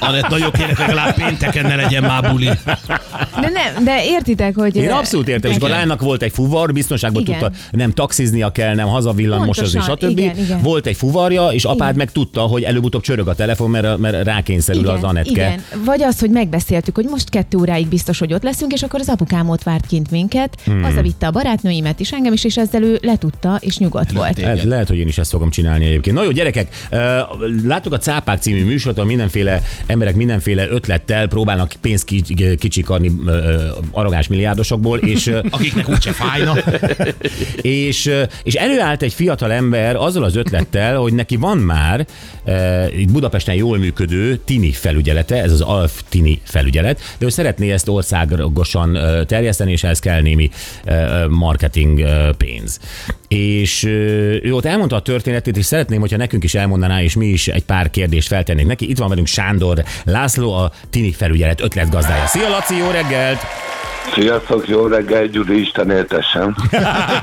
Anett, 0.00 0.28
nagyon 0.28 0.50
kérek, 0.50 0.78
legalább 0.78 1.14
pénteken 1.14 1.66
ne 1.66 1.76
legyen 1.76 2.02
már 2.02 2.30
buli. 2.30 2.50
De 3.40 3.48
nem, 3.48 3.84
de 3.84 4.04
értitek, 4.04 4.54
hogy... 4.54 4.76
Én 4.76 4.90
abszolút 4.90 5.28
értem, 5.28 5.50
és 5.50 5.56
igen. 5.56 5.68
Galánnak 5.68 6.00
volt 6.00 6.22
egy 6.22 6.32
fuvar, 6.32 6.72
biztonságban 6.72 7.22
Igen. 7.22 7.38
tudta, 7.38 7.56
nem 7.70 7.90
taxiznia 7.90 8.50
kell, 8.52 8.74
nem 8.74 8.86
hazavillanmosozni, 8.88 9.78
Pontosan, 9.78 10.08
stb. 10.10 10.18
igen, 10.18 10.36
igen. 10.36 10.60
Volt 10.62 10.86
egy 10.86 10.96
fuvarja, 10.96 11.48
és 11.48 11.64
apád 11.64 11.78
Igen. 11.78 11.96
meg 11.96 12.12
tudta, 12.12 12.40
hogy 12.40 12.62
előbb-utóbb 12.62 13.02
csörög 13.02 13.28
a 13.28 13.34
telefon, 13.34 13.70
mert, 13.70 13.98
mert 13.98 14.24
rákényszerül 14.24 14.88
az 14.88 15.02
Anetke. 15.02 15.30
igen. 15.30 15.62
Vagy 15.84 16.02
az, 16.02 16.20
hogy 16.20 16.30
megbeszéltük, 16.30 16.94
hogy 16.94 17.06
most 17.10 17.28
kettő 17.28 17.58
óráig 17.58 17.86
biztos, 17.86 18.18
hogy 18.18 18.32
ott 18.32 18.42
leszünk, 18.42 18.72
és 18.72 18.82
akkor 18.82 19.00
az 19.00 19.08
apukám 19.08 19.48
ott 19.48 19.62
várt 19.62 19.86
kint 19.86 20.10
minket, 20.10 20.60
hmm. 20.64 20.82
hazavitte 20.82 21.26
a 21.26 21.30
barátnőimet 21.30 22.00
is, 22.00 22.12
engem 22.12 22.32
is, 22.32 22.44
és 22.44 22.56
ezzel 22.56 22.82
ő 22.82 22.98
letudta, 23.02 23.58
és 23.60 23.78
nyugodt 23.78 24.12
volt. 24.12 24.34
téged. 24.34 24.50
Lehet, 24.50 24.64
lehet, 24.64 24.88
hogy 24.88 24.98
én 24.98 25.08
is 25.08 25.18
ezt 25.18 25.30
fogom 25.30 25.50
csinálni 25.50 25.86
egyébként. 25.86 26.16
Na 26.16 26.22
jó, 26.22 26.30
gyerekek, 26.30 26.88
láttuk 27.64 27.92
a 27.92 27.98
Cápák 27.98 28.40
című 28.40 28.64
műsort, 28.64 28.96
ahol 28.96 29.10
mindenféle 29.18 29.62
emberek 29.86 30.14
mindenféle 30.14 30.68
ötlettel 30.68 31.26
próbálnak 31.26 31.72
pénzt 31.80 32.04
ki- 32.04 32.56
kicsikarni 32.58 33.12
arrogáns 33.90 34.28
milliárdosokból, 34.28 34.98
és 34.98 35.26
Akiknek 35.50 35.88
úgyse 35.88 36.12
fájna. 36.12 36.54
és, 37.62 38.10
és 38.42 38.54
előállt 38.54 39.02
egy 39.02 39.12
fiatal 39.12 39.52
ember 39.52 39.96
azzal 39.96 40.24
az 40.24 40.36
ötlettel, 40.36 40.96
hogy 40.96 41.12
neki 41.12 41.36
van 41.36 41.58
már 41.58 42.06
itt 42.96 43.12
Budapesten 43.12 43.54
jól 43.54 43.78
működő 43.78 44.36
tini 44.36 44.72
felügyelete, 44.72 45.42
ez 45.42 45.52
az 45.52 45.60
ALF 45.60 46.02
tini 46.08 46.40
felügyelet, 46.44 47.00
de 47.18 47.26
ő 47.26 47.28
szeretné 47.28 47.70
ezt 47.70 47.88
országosan 47.88 48.98
terjeszteni, 49.26 49.72
és 49.72 49.84
ehhez 49.84 49.98
kell 49.98 50.20
némi 50.20 50.50
marketing 51.28 52.04
pénz. 52.36 52.80
És 53.28 53.82
ő 53.84 54.52
ott 54.52 54.64
elmondta 54.64 54.96
a 54.96 55.02
történetét, 55.02 55.56
és 55.56 55.64
szeretném, 55.64 56.00
hogyha 56.00 56.16
nekünk 56.16 56.44
is 56.44 56.54
elmondaná, 56.54 57.02
és 57.02 57.16
mi 57.16 57.26
is 57.26 57.48
egy 57.48 57.64
pár 57.64 57.90
kérdést 57.90 58.28
feltennénk 58.28 58.68
neki. 58.68 58.90
Itt 58.90 58.98
van 58.98 59.08
velünk 59.08 59.26
Sándor 59.26 59.84
László, 60.04 60.52
a 60.52 60.72
tini 60.90 61.12
felügyelet 61.12 61.60
ötletgazdája. 61.60 62.26
Szia 62.26 62.48
Laci, 62.48 62.76
jó 62.76 62.90
reggelt! 62.90 63.38
Sziasztok, 64.14 64.68
jó 64.68 64.86
reggel, 64.86 65.26
Gyuri, 65.26 65.60
Isten 65.60 65.90
éltessen. 65.90 66.56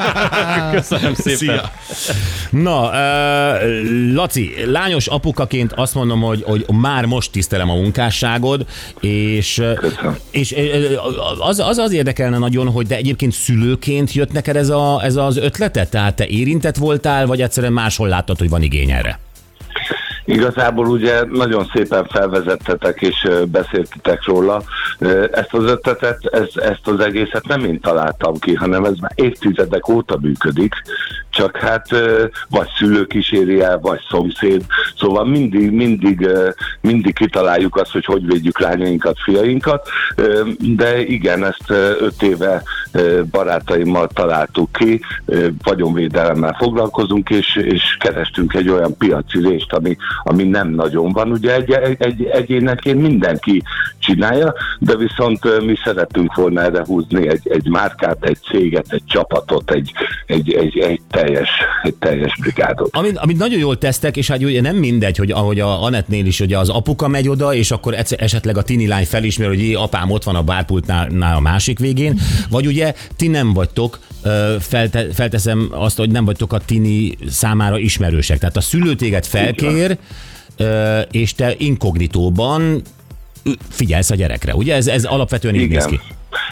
Köszönöm 0.75 1.13
szépen. 1.13 1.37
Szia. 1.37 1.71
Na, 2.49 2.89
uh, 2.89 4.13
Laci, 4.13 4.53
lányos 4.65 5.07
apukaként 5.07 5.73
azt 5.73 5.95
mondom, 5.95 6.21
hogy, 6.21 6.43
hogy 6.43 6.65
már 6.81 7.05
most 7.05 7.31
tisztelem 7.31 7.69
a 7.69 7.73
munkásságod, 7.75 8.65
és, 8.99 9.61
Köszönöm. 9.75 10.17
és 10.31 10.55
az, 11.39 11.59
az 11.59 11.77
az 11.77 11.91
érdekelne 11.91 12.37
nagyon, 12.37 12.67
hogy 12.71 12.87
de 12.87 12.95
egyébként 12.95 13.31
szülőként 13.31 14.13
jött 14.13 14.31
neked 14.31 14.55
ez, 14.55 14.69
a, 14.69 15.01
ez 15.03 15.15
az 15.15 15.37
ötletet? 15.37 15.89
Tehát 15.89 16.15
te 16.15 16.27
érintett 16.27 16.75
voltál, 16.75 17.25
vagy 17.25 17.41
egyszerűen 17.41 17.73
máshol 17.73 18.07
láttad, 18.07 18.37
hogy 18.37 18.49
van 18.49 18.61
igény 18.61 18.91
erre? 18.91 19.19
Igazából 20.25 20.87
ugye 20.87 21.23
nagyon 21.23 21.65
szépen 21.73 22.05
felvezettetek 22.05 23.01
és 23.01 23.27
beszéltetek 23.47 24.25
róla. 24.25 24.61
Ezt 25.31 25.53
az 25.53 25.63
ötletet, 25.63 26.25
ez, 26.25 26.47
ezt 26.55 26.87
az 26.87 26.99
egészet 26.99 27.47
nem 27.47 27.65
én 27.65 27.79
találtam 27.79 28.39
ki, 28.39 28.53
hanem 28.53 28.85
ez 28.85 28.97
már 28.99 29.11
évtizedek 29.15 29.89
óta 29.89 30.17
működik, 30.21 30.73
csak 31.35 31.57
hát 31.57 31.87
vagy 32.49 32.67
szülő 32.77 33.05
kíséri 33.05 33.61
el, 33.61 33.79
vagy 33.79 33.99
szomszéd, 34.09 34.65
szóval 34.97 35.25
mindig, 35.25 35.71
mindig, 35.71 36.27
mindig 36.81 37.13
kitaláljuk 37.13 37.75
azt, 37.75 37.91
hogy 37.91 38.05
hogy 38.05 38.25
védjük 38.25 38.59
lányainkat, 38.59 39.17
fiainkat, 39.23 39.89
de 40.59 40.99
igen, 40.99 41.45
ezt 41.45 41.69
öt 41.99 42.21
éve 42.21 42.63
barátaimmal 43.31 44.07
találtuk 44.07 44.71
ki, 44.71 45.01
vagyonvédelemmel 45.63 46.55
foglalkozunk, 46.59 47.29
és, 47.29 47.55
és 47.55 47.97
kerestünk 47.99 48.53
egy 48.53 48.69
olyan 48.69 48.97
piaci 48.97 49.39
részt, 49.47 49.73
ami, 49.73 49.97
ami 50.23 50.43
nem 50.43 50.69
nagyon 50.69 51.11
van. 51.11 51.31
Ugye 51.31 51.55
egy, 51.55 51.71
egy, 51.97 52.23
egyénenként 52.23 53.01
mindenki 53.01 53.63
csinálja, 53.99 54.53
de 54.79 54.95
viszont 54.95 55.65
mi 55.65 55.75
szeretünk 55.83 56.35
volna 56.35 56.61
erre 56.61 56.83
húzni 56.85 57.27
egy, 57.27 57.49
egy 57.49 57.67
márkát, 57.67 58.25
egy 58.25 58.37
céget, 58.49 58.85
egy 58.89 59.03
csapatot, 59.05 59.71
egy, 59.71 59.91
egy, 60.25 60.53
egy, 60.53 60.77
egy, 60.77 61.01
teljes, 61.25 61.49
egy 61.83 61.95
teljes 61.95 62.35
brigádot. 62.39 62.95
Amit, 62.95 63.17
amit 63.17 63.37
nagyon 63.37 63.59
jól 63.59 63.77
tesztek, 63.77 64.17
és 64.17 64.27
hát 64.27 64.43
ugye 64.43 64.61
nem 64.61 64.75
mindegy, 64.75 65.17
hogy 65.17 65.31
ahogy 65.31 65.59
a 65.59 65.83
Anetnél 65.83 66.25
is, 66.25 66.39
hogy 66.39 66.53
az 66.53 66.69
apuka 66.69 67.07
megy 67.07 67.29
oda, 67.29 67.53
és 67.53 67.71
akkor 67.71 67.95
esetleg 68.17 68.57
a 68.57 68.61
tini 68.61 68.87
lány 68.87 69.05
felismer, 69.05 69.47
hogy 69.47 69.73
apám 69.73 70.11
ott 70.11 70.23
van 70.23 70.35
a 70.35 70.43
bárpultnál 70.43 71.07
nál 71.07 71.35
a 71.35 71.39
másik 71.39 71.79
végén, 71.79 72.19
vagy 72.49 72.67
ugye 72.67 72.93
ti 73.15 73.27
nem 73.27 73.53
vagytok, 73.53 73.99
felte, 74.59 75.05
felteszem 75.13 75.67
azt, 75.71 75.97
hogy 75.97 76.11
nem 76.11 76.25
vagytok 76.25 76.53
a 76.53 76.59
tini 76.59 77.17
számára 77.29 77.77
ismerősek. 77.77 78.39
Tehát 78.39 78.57
a 78.57 78.61
szülő 78.61 78.95
téged 78.95 79.25
felkér, 79.25 79.97
és 81.11 81.33
te 81.33 81.53
inkognitóban 81.57 82.81
figyelsz 83.69 84.09
a 84.09 84.15
gyerekre. 84.15 84.55
Ugye 84.55 84.75
ez, 84.75 84.87
ez 84.87 85.03
alapvetően 85.03 85.55
így 85.55 85.69
néz 85.69 85.85
ki. 85.85 85.99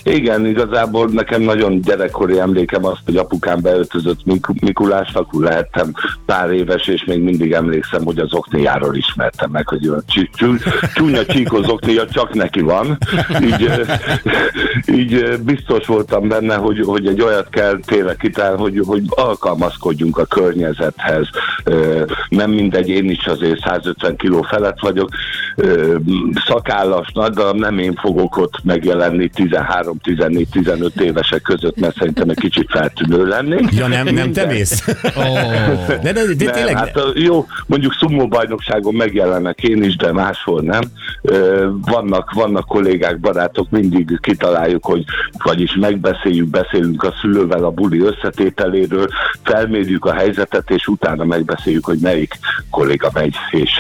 Igen, 0.04 0.46
igazából 0.46 1.10
nekem 1.12 1.42
nagyon 1.42 1.82
gyerekkori 1.82 2.40
emlékem 2.40 2.86
azt, 2.86 3.02
hogy 3.06 3.16
apukám 3.16 3.62
beöltözött 3.62 4.26
Mik- 4.26 4.62
Mikulásnak, 4.62 5.28
lehettem 5.40 5.94
pár 6.26 6.52
éves, 6.52 6.88
és 6.88 7.04
még 7.04 7.22
mindig 7.22 7.52
emlékszem, 7.52 8.04
hogy 8.04 8.20
az 8.20 8.34
okniáról 8.34 8.96
ismertem 8.96 9.50
meg, 9.52 9.68
hogy 9.68 9.88
olyan 9.88 10.04
csí- 10.08 10.36
csú- 10.36 10.64
csúnya 10.94 11.26
csíkos 11.26 11.68
oknia 11.68 12.08
csak 12.08 12.34
neki 12.34 12.62
van. 12.62 12.98
Így, 13.42 13.70
így 14.86 15.40
biztos 15.40 15.86
voltam 15.86 16.28
benne, 16.28 16.56
hogy, 16.56 16.80
hogy 16.86 17.08
egy 17.08 17.22
olyat 17.22 17.50
kell 17.50 17.80
tényleg 17.86 18.16
kitál, 18.16 18.56
hogy, 18.56 18.82
hogy 18.86 19.04
alkalmazkodjunk 19.10 20.18
a 20.18 20.26
környezethez. 20.26 21.28
Nem 22.30 22.52
mindegy, 22.52 22.90
én 22.90 23.10
is 23.10 23.26
azért 23.26 23.60
150 23.60 24.16
kiló 24.16 24.42
felett 24.42 24.80
vagyok, 24.80 25.10
szakállas 26.46 27.12
nagy, 27.14 27.34
de 27.34 27.44
nem 27.54 27.78
én 27.78 27.96
fogok 27.96 28.38
ott 28.38 28.64
megjelenni 28.64 29.30
13-14-15 30.04 31.02
évesek 31.02 31.42
között, 31.42 31.80
mert 31.80 31.98
szerintem 31.98 32.30
egy 32.30 32.40
kicsit 32.40 32.70
feltűnő 32.70 33.28
lennék. 33.28 33.72
Ja, 33.72 33.88
nem, 33.88 34.08
nem 34.08 34.32
te 34.32 34.46
mész? 34.46 34.88
Oh. 35.16 35.88
De, 35.88 36.12
de, 36.12 36.12
de 36.12 36.46
Nem, 36.46 36.54
tényleg, 36.54 36.78
hát 36.78 37.00
jó, 37.14 37.48
mondjuk 37.66 37.94
szumó 37.94 38.28
bajnokságon 38.28 38.94
megjelennek 38.94 39.64
én 39.64 39.84
is, 39.84 39.96
de 39.96 40.12
máshol 40.12 40.62
nem. 40.62 40.82
Vannak, 41.82 42.32
vannak 42.32 42.68
kollégák, 42.68 43.20
barátok, 43.20 43.70
mindig 43.70 44.20
kitaláljuk, 44.22 44.86
hogy 44.86 45.04
vagyis 45.44 45.76
megbeszéljük, 45.80 46.48
beszélünk 46.48 47.04
a 47.04 47.14
szülővel 47.22 47.64
a 47.64 47.72
buli 47.72 48.02
összetételéről, 48.02 49.08
felmérjük 49.44 50.06
a 50.06 50.14
helyzetet, 50.14 50.70
és 50.70 50.88
utána 50.88 51.24
megbeszéljük, 51.24 51.86
hogy 51.86 52.00
melyik 52.02 52.40
kolléga 52.70 53.10
megy, 53.14 53.36
és 53.52 53.72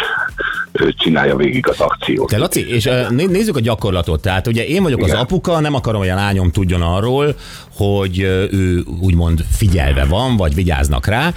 csinálja 0.97 1.35
végig 1.35 1.67
az 1.67 1.79
akciót. 1.79 2.29
Te 2.29 2.37
Laci, 2.37 2.69
és 2.69 2.89
nézzük 3.09 3.55
a 3.55 3.59
gyakorlatot. 3.59 4.21
Tehát 4.21 4.47
ugye 4.47 4.65
én 4.65 4.83
vagyok 4.83 4.99
Igen. 4.99 5.15
az 5.15 5.21
apuka, 5.21 5.59
nem 5.59 5.73
akarom, 5.73 5.99
hogy 5.99 6.09
a 6.09 6.15
lányom 6.15 6.51
tudjon 6.51 6.81
arról, 6.81 7.35
hogy 7.75 8.19
ő 8.51 8.83
úgymond 9.01 9.45
figyelve 9.51 10.05
van, 10.05 10.37
vagy 10.37 10.55
vigyáznak 10.55 11.05
rá. 11.05 11.33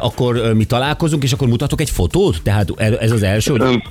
Akkor 0.00 0.52
mi 0.54 0.64
találkozunk, 0.64 1.22
és 1.22 1.32
akkor 1.32 1.48
mutatok 1.48 1.80
egy 1.80 1.90
fotót? 1.90 2.42
Tehát 2.42 2.80
ez 2.80 3.10
az 3.10 3.22
első, 3.22 3.56
hogy 3.56 3.82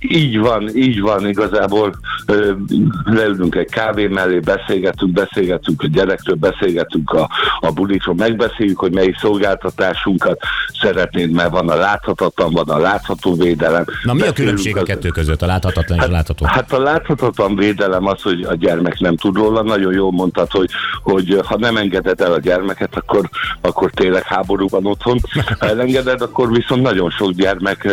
Így 0.00 0.38
van, 0.38 0.76
így 0.76 1.00
van 1.00 1.28
igazából. 1.28 1.94
Ö, 2.26 2.52
leülünk 3.04 3.54
egy 3.54 3.70
kávé 3.70 4.06
mellé, 4.06 4.38
beszélgetünk, 4.38 5.12
beszélgetünk 5.12 5.82
a 5.82 5.86
gyerekről, 5.86 6.36
beszélgetünk 6.36 7.10
a, 7.10 7.30
a 7.60 7.70
bulikról, 7.70 8.14
megbeszéljük, 8.14 8.78
hogy 8.78 8.92
melyik 8.92 9.18
szolgáltatásunkat 9.18 10.40
szeretnéd, 10.80 11.30
mert 11.30 11.50
van 11.50 11.68
a 11.68 11.74
láthatatlan, 11.74 12.52
van 12.52 12.68
a 12.68 12.78
látható 12.78 13.34
védelem. 13.34 13.84
Na 14.02 14.12
mi 14.12 14.22
a 14.22 14.32
különbség 14.32 14.76
a 14.76 14.82
kettő 14.82 15.08
között, 15.08 15.42
a 15.42 15.46
láthatatlan 15.46 15.98
és 15.98 16.04
a 16.04 16.10
látható? 16.10 16.46
Hát 16.46 16.72
a 16.72 16.78
láthatatlan 16.78 17.56
védelem 17.56 18.06
az, 18.06 18.22
hogy 18.22 18.42
a 18.42 18.54
gyermek 18.54 18.98
nem 18.98 19.16
tud 19.16 19.36
róla. 19.36 19.62
Nagyon 19.62 19.92
jól 19.92 20.12
mondtad, 20.12 20.50
hogy, 20.50 20.70
hogy 21.02 21.40
ha 21.44 21.58
nem 21.58 21.76
engeded 21.76 22.20
el 22.20 22.32
a 22.32 22.38
gyermeket, 22.38 22.96
akkor, 22.96 23.28
akkor 23.60 23.90
tényleg 23.90 24.22
háború 24.22 24.68
van 24.68 24.86
otthon. 24.86 25.18
Ha 25.58 25.66
elengeded, 25.66 26.22
akkor 26.22 26.52
viszont 26.52 26.82
nagyon 26.82 27.10
sok 27.10 27.30
gyermek 27.30 27.88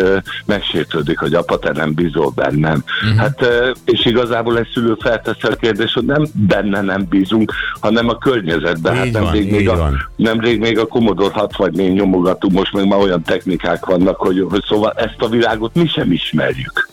megsértődik, 0.46 1.20
hogy 1.20 1.34
apa, 1.34 1.60
te 1.60 1.72
nem 1.72 1.95
bízol 1.96 2.32
bennem. 2.36 2.84
Uh-huh. 3.04 3.20
Hát, 3.20 3.46
és 3.86 4.06
igazából 4.06 4.58
egy 4.58 4.68
szülő 4.74 4.96
felteszi 5.00 5.48
a 5.48 5.56
kérdést, 5.56 5.94
hogy 5.94 6.06
nem 6.06 6.26
benne 6.34 6.82
nem 6.82 7.06
bízunk, 7.10 7.54
hanem 7.80 8.10
a 8.10 8.18
környezetben. 8.18 8.96
Hát 8.96 9.12
van, 9.12 9.22
nemrég, 9.22 9.52
még 9.52 9.62
így 9.62 9.68
a, 9.68 9.76
van. 9.76 10.10
nemrég 10.16 10.60
még 10.60 10.80
a 10.80 10.86
Commodore 10.86 11.34
64 11.34 11.94
nyomogatunk, 11.94 12.54
most 12.54 12.74
meg 12.74 12.88
már 12.88 13.00
olyan 13.00 13.22
technikák 13.22 13.86
vannak, 13.86 14.18
hogy, 14.18 14.46
hogy 14.50 14.64
szóval 14.68 14.92
ezt 14.92 15.22
a 15.22 15.28
világot 15.28 15.76
mi 15.76 15.88
sem 15.88 16.12
ismerjük. 16.12 16.85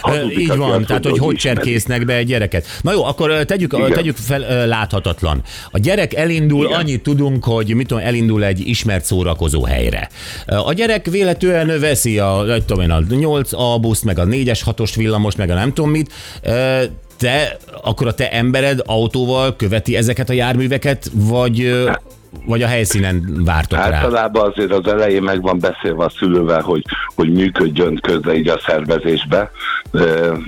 Hazudik, 0.00 0.38
Így 0.38 0.56
van, 0.56 0.72
azt 0.72 0.86
tehát 0.86 1.04
hogy 1.04 1.18
hogy 1.18 1.36
cserkésznek 1.36 2.04
be 2.04 2.14
egy 2.14 2.26
gyereket. 2.26 2.66
Na 2.82 2.92
jó, 2.92 3.04
akkor 3.04 3.44
tegyük, 3.44 3.72
Igen. 3.72 3.92
tegyük 3.92 4.16
fel 4.16 4.66
láthatatlan. 4.66 5.42
A 5.70 5.78
gyerek 5.78 6.14
elindul, 6.14 6.64
Igen. 6.64 6.78
annyit 6.78 7.02
tudunk, 7.02 7.44
hogy 7.44 7.74
mit 7.74 7.86
tudom, 7.86 8.04
elindul 8.04 8.44
egy 8.44 8.68
ismert 8.68 9.04
szórakozó 9.04 9.64
helyre. 9.64 10.08
A 10.46 10.72
gyerek 10.72 11.06
véletlenül 11.06 11.80
veszi 11.80 12.18
a, 12.18 12.42
nem 12.42 12.58
tudom 12.66 12.82
én, 12.82 12.90
a 12.90 13.00
8A 13.00 13.78
buszt, 13.80 14.04
meg 14.04 14.18
a 14.18 14.24
4-es 14.24 14.60
6-os 14.66 14.92
villamos, 14.96 15.36
meg 15.36 15.50
a 15.50 15.54
nem 15.54 15.72
tudom 15.72 15.90
mit. 15.90 16.12
Te, 17.18 17.56
akkor 17.82 18.06
a 18.06 18.14
te 18.14 18.30
embered 18.30 18.82
autóval 18.86 19.56
követi 19.56 19.96
ezeket 19.96 20.30
a 20.30 20.32
járműveket, 20.32 21.10
vagy, 21.14 21.72
vagy 22.46 22.62
a 22.62 22.66
helyszínen 22.66 23.42
vártok 23.44 23.78
rá? 23.78 23.84
Általában 23.84 24.50
azért 24.50 24.72
az 24.72 24.86
elején 24.86 25.22
meg 25.22 25.42
van 25.42 25.58
beszélve 25.58 26.04
a 26.04 26.10
szülővel, 26.18 26.60
hogy, 26.60 26.84
hogy 27.14 27.32
működjön 27.32 27.98
közre 28.02 28.34
így 28.34 28.48
a 28.48 28.60
szervezésbe. 28.66 29.50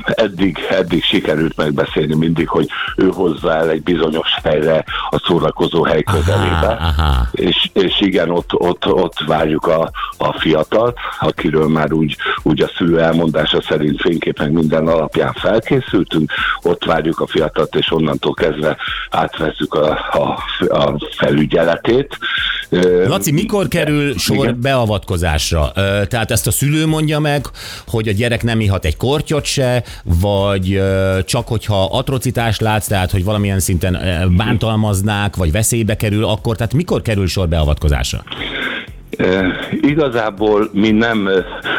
Eddig, 0.04 0.58
eddig 0.70 1.02
sikerült 1.02 1.56
megbeszélni 1.56 2.14
mindig, 2.14 2.48
hogy 2.48 2.68
ő 2.96 3.08
hozza 3.08 3.56
el 3.56 3.70
egy 3.70 3.82
bizonyos 3.82 4.28
helyre 4.42 4.84
a 5.10 5.18
szórakozó 5.26 5.84
hely 5.84 6.02
közelébe. 6.02 6.76
aha. 6.80 7.26
És, 7.32 7.70
és 7.72 8.00
igen, 8.00 8.30
ott, 8.30 8.54
ott, 8.54 8.86
ott 8.86 9.18
várjuk 9.26 9.66
a, 9.66 9.90
a 10.18 10.38
fiatalt, 10.38 10.96
akiről 11.20 11.68
már 11.68 11.92
úgy, 11.92 12.16
úgy 12.42 12.62
a 12.62 12.70
szülő 12.76 13.00
elmondása 13.00 13.62
szerint 13.62 14.00
fényképen 14.00 14.50
minden 14.50 14.86
alapján 14.86 15.32
felkészültünk, 15.32 16.32
ott 16.62 16.84
várjuk 16.84 17.20
a 17.20 17.26
fiatalt, 17.26 17.74
és 17.74 17.92
onnantól 17.92 18.34
kezdve 18.34 18.76
átvesszük 19.10 19.74
a, 19.74 19.90
a, 20.12 20.42
a 20.78 20.94
felügyeletét. 21.16 21.71
Ö, 22.68 23.08
Laci, 23.08 23.32
mikor 23.32 23.68
kerül 23.68 24.18
sor 24.18 24.36
Igen. 24.36 24.60
beavatkozásra? 24.60 25.72
Tehát 26.08 26.30
ezt 26.30 26.46
a 26.46 26.50
szülő 26.50 26.86
mondja 26.86 27.18
meg, 27.18 27.46
hogy 27.86 28.08
a 28.08 28.12
gyerek 28.12 28.42
nem 28.42 28.60
ihat 28.60 28.84
egy 28.84 28.96
kortyot 28.96 29.44
se, 29.44 29.82
vagy 30.04 30.82
csak 31.24 31.48
hogyha 31.48 31.84
atrocitást 31.84 32.60
látsz, 32.60 32.86
tehát 32.86 33.10
hogy 33.10 33.24
valamilyen 33.24 33.60
szinten 33.60 33.98
bántalmaznák, 34.36 35.36
vagy 35.36 35.52
veszélybe 35.52 35.96
kerül, 35.96 36.24
akkor 36.24 36.56
tehát 36.56 36.72
mikor 36.72 37.02
kerül 37.02 37.26
sor 37.26 37.48
beavatkozásra? 37.48 38.24
E, 39.16 39.52
igazából 39.80 40.68
mi 40.72 40.90
nem 40.90 41.28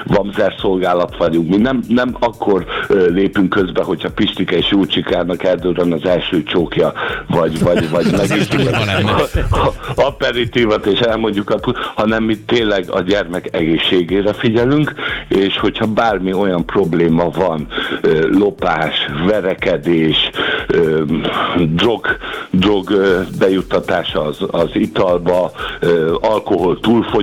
vamzer 0.05 0.55
szolgálat 0.59 1.17
vagyunk, 1.17 1.49
mi 1.49 1.57
nem, 1.57 1.83
nem 1.87 2.15
akkor 2.19 2.65
lépünk 3.07 3.49
közbe, 3.49 3.83
hogyha 3.83 4.09
Pistike 4.09 4.57
és 4.57 4.69
Júcsikának 4.69 5.43
eldőrön 5.43 5.93
az 5.93 6.05
első 6.05 6.43
csókja, 6.43 6.93
vagy, 7.27 7.63
vagy, 7.63 7.89
vagy 7.89 8.05
lenne. 8.11 8.31
aperitívat, 9.95 10.85
és 10.85 10.99
elmondjuk, 10.99 11.49
a, 11.49 11.59
hanem 11.95 12.23
mi 12.23 12.37
tényleg 12.37 12.85
a 12.89 13.01
gyermek 13.01 13.49
egészségére 13.51 14.33
figyelünk, 14.33 14.93
és 15.27 15.57
hogyha 15.57 15.85
bármi 15.85 16.33
olyan 16.33 16.65
probléma 16.65 17.29
van, 17.29 17.67
lopás, 18.31 18.95
verekedés, 19.25 20.29
drog, 21.57 22.05
drog 22.49 22.91
bejuttatása 23.39 24.21
az, 24.21 24.37
az 24.51 24.69
italba, 24.73 25.51
alkohol 26.21 26.79
túlfogyasztás, 26.79 27.22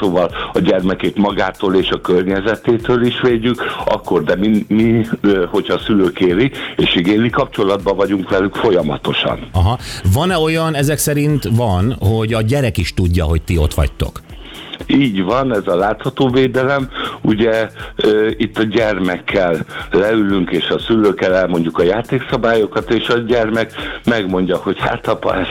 szóval 0.00 0.30
a 0.52 0.58
gyermekét 0.58 1.16
magától 1.16 1.74
és 1.74 1.90
a 1.90 2.00
környezetétől 2.00 3.06
is 3.06 3.20
védjük, 3.20 3.62
akkor 3.84 4.24
de 4.24 4.36
mi, 4.36 4.64
mi 4.68 5.06
hogyha 5.50 5.74
a 5.74 5.78
szülő 5.78 6.12
kéri 6.12 6.50
és 6.76 6.94
igényli, 6.94 7.30
kapcsolatban 7.30 7.96
vagyunk 7.96 8.30
velük 8.30 8.54
folyamatosan. 8.54 9.48
Aha. 9.52 9.78
Van-e 10.12 10.38
olyan, 10.38 10.74
ezek 10.74 10.98
szerint 10.98 11.48
van, 11.56 11.96
hogy 11.98 12.32
a 12.32 12.42
gyerek 12.42 12.78
is 12.78 12.94
tudja, 12.94 13.24
hogy 13.24 13.42
ti 13.42 13.58
ott 13.58 13.74
vagytok? 13.74 14.20
Így 14.86 15.22
van, 15.22 15.54
ez 15.54 15.66
a 15.66 15.76
látható 15.76 16.28
védelem. 16.28 16.88
Ugye 17.20 17.68
ö, 17.96 18.28
itt 18.36 18.58
a 18.58 18.62
gyermekkel 18.62 19.56
leülünk, 19.90 20.50
és 20.50 20.68
a 20.68 20.78
szülőkkel 20.78 21.34
elmondjuk 21.34 21.78
a 21.78 21.82
játékszabályokat, 21.82 22.90
és 22.90 23.08
a 23.08 23.18
gyermek 23.18 23.72
megmondja, 24.04 24.56
hogy 24.56 24.78
hát 24.78 25.06
apa, 25.06 25.36
ez, 25.36 25.46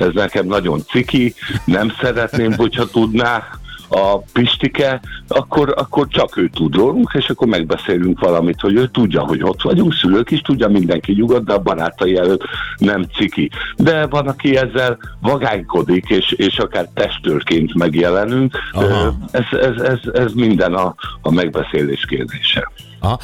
ez 0.00 0.12
nekem 0.12 0.46
nagyon 0.46 0.82
ciki, 0.86 1.34
nem 1.64 1.92
szeretném, 2.00 2.52
hogyha 2.52 2.86
tudná, 2.86 3.42
a 3.88 4.18
Pistike, 4.32 5.00
akkor, 5.28 5.74
akkor 5.76 6.06
csak 6.08 6.36
ő 6.36 6.48
tud 6.48 6.74
rólunk, 6.74 7.10
és 7.14 7.28
akkor 7.28 7.48
megbeszélünk 7.48 8.20
valamit, 8.20 8.60
hogy 8.60 8.74
ő 8.74 8.86
tudja, 8.86 9.20
hogy 9.20 9.42
ott 9.42 9.62
vagyunk, 9.62 9.94
szülők 9.94 10.30
is 10.30 10.40
tudja, 10.40 10.68
mindenki 10.68 11.12
nyugodt, 11.12 11.44
de 11.44 11.52
a 11.52 11.58
barátai 11.58 12.16
előtt 12.16 12.42
nem 12.76 13.06
ciki. 13.16 13.50
De 13.76 14.06
van, 14.06 14.26
aki 14.26 14.56
ezzel 14.56 14.98
vagánykodik, 15.20 16.08
és, 16.08 16.32
és 16.32 16.58
akár 16.58 16.88
testőrként 16.94 17.74
megjelenünk. 17.74 18.58
Aha. 18.72 19.14
Ez, 19.30 19.58
ez, 19.60 19.80
ez, 19.80 19.98
ez 20.12 20.32
minden 20.32 20.74
a, 20.74 20.94
a 21.20 21.30
megbeszélés 21.30 22.04
kérdése. 22.04 22.70
Aha. 23.00 23.20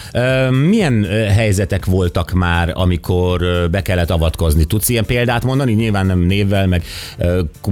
Milyen 0.50 1.04
helyzetek 1.34 1.84
voltak 1.84 2.32
már, 2.32 2.72
amikor 2.74 3.68
be 3.70 3.82
kellett 3.82 4.10
avatkozni? 4.10 4.64
Tudsz 4.64 4.88
ilyen 4.88 5.04
példát 5.04 5.44
mondani? 5.44 5.72
Nyilván 5.72 6.06
nem 6.06 6.18
névvel, 6.18 6.66
meg 6.66 6.84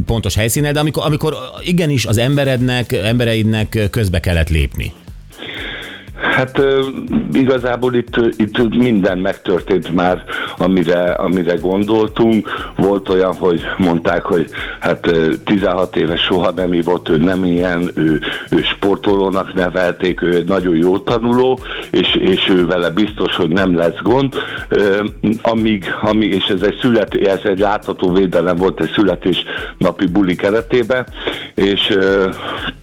pontos 0.06 0.34
helyszínnel, 0.34 0.72
de 0.72 0.80
amikor, 0.80 1.06
amikor 1.06 1.36
igenis 1.64 2.06
az 2.06 2.18
emberednek, 2.18 2.92
embereidnek 2.92 3.88
közbe 3.90 4.20
kellett 4.20 4.48
lépni. 4.48 4.92
Hát 6.32 6.62
igazából 7.32 7.94
itt, 7.94 8.16
itt 8.36 8.74
minden 8.74 9.18
megtörtént 9.18 9.94
már, 9.94 10.24
amire, 10.56 11.12
amire 11.12 11.54
gondoltunk. 11.54 12.48
Volt 12.76 13.08
olyan, 13.08 13.34
hogy 13.34 13.60
mondták, 13.76 14.24
hogy 14.24 14.50
hát 14.80 15.06
ö, 15.06 15.32
16 15.44 15.96
éves 15.96 16.20
soha 16.20 16.50
nem 16.50 16.72
ívott, 16.72 17.08
ő 17.08 17.16
nem 17.16 17.44
ilyen, 17.44 17.90
ő, 17.94 18.20
ő 18.50 18.62
sportolónak 18.62 19.54
nevelték, 19.54 20.22
ő 20.22 20.34
egy 20.34 20.48
nagyon 20.48 20.76
jó 20.76 20.98
tanuló, 20.98 21.58
és, 21.90 22.14
és 22.14 22.48
ő 22.48 22.66
vele 22.66 22.90
biztos, 22.90 23.36
hogy 23.36 23.48
nem 23.48 23.76
lesz 23.76 24.00
gond. 24.02 24.34
Amíg, 25.42 25.84
amíg, 26.02 26.32
és 26.34 26.44
ez 26.44 26.62
egy 26.62 26.78
szület, 26.80 27.14
ez 27.14 27.40
egy 27.44 27.58
látható 27.58 28.12
védelem 28.12 28.56
volt 28.56 28.80
egy 28.80 28.90
születésnapi 28.90 30.06
buli 30.06 30.36
keretében, 30.36 31.06
és 31.54 31.98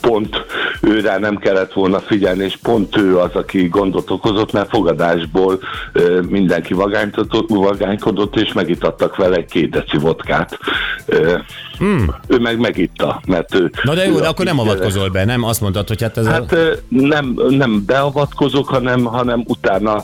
pont 0.02 0.46
őre 0.82 1.18
nem 1.18 1.38
kellett 1.38 1.74
volna 1.74 2.00
figyelni, 2.00 2.44
és 2.44 2.58
pont 2.64 2.98
ő 2.98 3.18
az, 3.18 3.36
aki 3.40 3.68
gondot 3.68 4.10
okozott, 4.10 4.52
mert 4.52 4.70
fogadásból 4.70 5.60
ö, 5.94 6.22
mindenki 6.30 6.74
vagánykodott, 6.74 8.36
és 8.36 8.54
megitattak 8.54 9.16
vele 9.16 9.36
egy 9.36 9.52
két 9.52 9.70
deci 9.70 9.98
vodkát. 9.98 10.58
Ö, 11.06 11.38
hmm. 11.80 12.16
Ő 12.28 12.38
meg 12.38 12.60
megitta, 12.60 13.22
mert 13.28 13.56
ő... 13.56 13.72
Na 13.84 13.94
de 13.94 14.06
jó, 14.06 14.20
de 14.20 14.28
akkor 14.28 14.46
nem 14.46 14.60
avatkozol 14.60 15.10
be, 15.10 15.26
nem? 15.26 15.44
Azt 15.44 15.62
mondtad, 15.62 15.88
hogy 15.88 16.02
hát 16.02 16.18
ez 16.18 16.28
Hát 16.28 16.52
a... 16.52 16.58
nem, 16.90 17.40
nem 17.50 17.84
beavatkozok, 17.86 18.68
hanem, 18.68 19.04
hanem 19.04 19.44
utána 19.48 20.04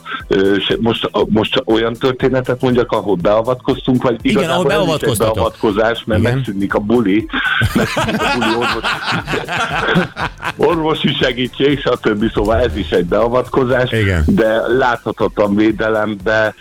most, 0.80 1.10
most 1.28 1.62
olyan 1.66 1.94
történetet 1.94 2.62
mondjak, 2.62 2.92
ahol 2.92 3.16
beavatkoztunk, 3.16 4.04
vagy 4.04 4.18
Igen, 4.22 4.38
igazából 4.42 4.66
ahol 4.72 4.86
beavatkoztatok. 4.86 5.34
beavatkozás, 5.34 6.04
mert 6.06 6.20
Igen. 6.20 6.34
megszűnik 6.34 6.74
a 6.74 6.80
buli, 6.80 7.28
megszűnik 7.74 8.22
a 8.22 8.26
buli 8.38 8.54
orvos, 8.56 8.84
orvosi 10.70 11.14
segítség, 11.14 11.80
stb. 11.80 12.32
Szóval 12.34 12.60
ez 12.60 12.78
is 12.78 12.90
egy 12.90 13.06
beavatkozás, 13.06 13.92
Igen. 13.92 14.24
de 14.28 14.62
láthatatlan 14.78 15.56
védelembe 15.56 16.56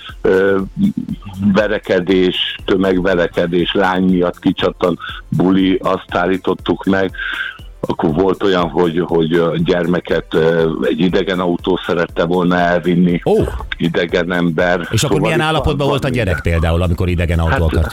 verekedés, 1.53 2.37
tömegverekedés, 2.65 3.73
lány 3.73 4.03
miatt 4.05 4.39
kicsattan 4.39 4.99
buli, 5.29 5.79
azt 5.83 6.15
állítottuk 6.15 6.85
meg, 6.85 7.11
akkor 7.81 8.13
volt 8.13 8.43
olyan, 8.43 8.69
hogy, 8.69 9.03
hogy 9.07 9.33
a 9.33 9.57
gyermeket 9.57 10.35
egy 10.83 11.01
idegen 11.01 11.41
autó 11.41 11.81
szerette 11.87 12.25
volna 12.25 12.59
elvinni, 12.59 13.21
Ó. 13.25 13.35
idegen 13.77 14.33
ember. 14.33 14.89
És 14.91 15.03
akkor 15.03 15.21
milyen 15.21 15.39
itt 15.39 15.45
állapotban 15.45 15.77
van- 15.77 15.89
volt 15.89 16.05
a 16.05 16.09
gyerek 16.09 16.35
minden. 16.35 16.53
például, 16.53 16.83
amikor 16.83 17.09
idegen 17.09 17.39
autókat? 17.39 17.93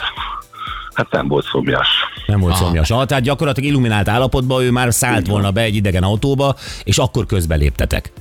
hát 0.94 1.10
nem 1.10 1.28
volt 1.28 1.44
szomjas. 1.44 1.88
Nem 2.26 2.40
volt 2.40 2.54
szomjas. 2.54 2.90
Ah, 2.90 3.04
tehát 3.04 3.22
gyakorlatilag 3.22 3.70
illuminált 3.70 4.08
állapotban 4.08 4.62
ő 4.62 4.70
már 4.70 4.92
szállt 4.94 5.26
volna 5.26 5.50
be 5.50 5.60
egy 5.60 5.74
idegen 5.74 6.02
autóba, 6.02 6.54
és 6.84 6.98
akkor 6.98 7.26
közbeléptetek. 7.26 8.12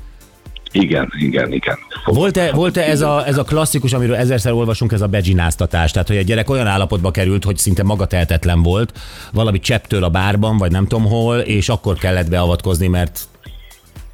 Igen, 0.72 1.12
igen, 1.20 1.52
igen. 1.52 1.78
Volt-e, 2.06 2.52
volt-e 2.52 2.84
ez, 2.84 3.02
a, 3.02 3.28
ez 3.28 3.38
a 3.38 3.44
klasszikus, 3.44 3.94
amiről 3.94 4.16
ezerszer 4.16 4.52
olvasunk, 4.52 4.92
ez 4.92 5.02
a 5.02 5.08
begzináztatás? 5.08 5.92
Tehát, 5.92 6.08
hogy 6.08 6.18
a 6.18 6.22
gyerek 6.22 6.50
olyan 6.50 6.68
állapotba 6.68 7.12
került, 7.12 7.44
hogy 7.44 7.58
szinte 7.58 7.84
magatehetetlen 7.84 8.64
volt, 8.64 9.00
valami 9.34 9.60
csepptől 9.60 10.04
a 10.04 10.10
bárban, 10.10 10.58
vagy 10.58 10.72
nem 10.72 10.88
tudom 10.88 11.06
hol, 11.06 11.40
és 11.40 11.70
akkor 11.70 11.98
kellett 11.98 12.30
beavatkozni, 12.30 12.88
mert, 12.88 13.30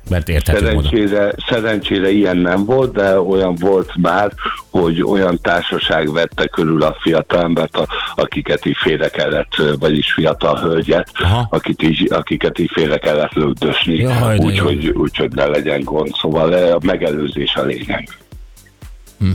mert 0.09 0.29
érthető 0.29 0.65
módon. 0.65 0.83
Szerencsére, 0.83 1.33
szerencsére 1.49 2.09
ilyen 2.09 2.37
nem 2.37 2.65
volt, 2.65 2.93
de 2.93 3.19
olyan 3.19 3.55
volt 3.55 3.91
már, 4.01 4.31
hogy 4.69 5.03
olyan 5.03 5.39
társaság 5.41 6.11
vette 6.11 6.47
körül 6.47 6.81
a 6.81 6.97
fiatal 6.99 7.41
embert, 7.41 7.75
a, 7.75 7.87
akiket 8.15 8.65
így 8.65 8.77
félre 8.77 9.07
kellett, 9.09 9.55
vagyis 9.79 10.13
fiatal 10.13 10.55
hölgyet, 10.55 11.09
Aha. 11.19 11.47
akit 11.49 11.83
így, 11.83 12.07
akiket 12.11 12.59
így 12.59 12.71
félre 12.73 12.97
kellett 12.97 13.33
lögdösni, 13.33 13.95
Jaj, 13.95 14.37
de 14.37 14.43
jó. 14.43 14.49
úgyhogy 14.49 14.87
úgy, 14.87 15.17
hogy 15.17 15.31
ne 15.31 15.45
legyen 15.45 15.83
gond. 15.83 16.15
Szóval 16.21 16.55
eh, 16.55 16.73
a 16.73 16.79
megelőzés 16.81 17.55
a 17.55 17.63
lényeg. 17.63 18.09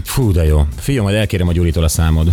Fú, 0.04 0.32
de 0.32 0.44
jó. 0.44 0.66
Fiam, 0.78 1.04
majd 1.04 1.16
elkérem 1.16 1.48
a 1.48 1.52
Gyuritól 1.52 1.84
a 1.84 1.88
számod. 1.88 2.28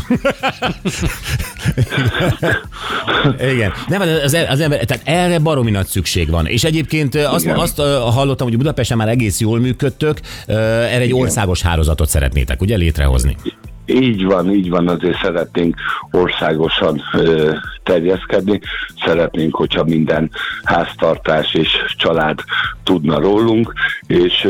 Igen. 3.53 3.71
Nem, 3.87 4.01
az, 4.01 4.37
az 4.49 4.59
ember, 4.59 4.85
tehát 4.85 5.03
erre 5.05 5.39
baromi 5.39 5.71
nagy 5.71 5.87
szükség 5.87 6.29
van. 6.29 6.45
És 6.45 6.63
egyébként 6.63 7.15
azt, 7.15 7.43
Igen. 7.45 7.57
azt 7.57 7.77
hallottam, 8.13 8.47
hogy 8.47 8.57
Budapesten 8.57 8.97
már 8.97 9.09
egész 9.09 9.39
jól 9.39 9.59
működtök, 9.59 10.19
erre 10.45 10.99
egy 10.99 11.13
országos 11.13 11.61
hálózatot 11.61 12.09
szeretnétek, 12.09 12.61
ugye, 12.61 12.75
létrehozni? 12.75 13.35
Így 13.89 14.25
van, 14.25 14.51
így 14.51 14.69
van, 14.69 14.87
azért 14.87 15.21
szeretnénk 15.21 15.75
országosan 16.11 17.01
ö, 17.13 17.51
terjeszkedni. 17.83 18.59
Szeretnénk, 19.05 19.55
hogyha 19.55 19.83
minden 19.83 20.31
háztartás 20.63 21.53
és 21.53 21.69
család 21.97 22.39
tudna 22.83 23.19
rólunk, 23.19 23.73
és 24.07 24.47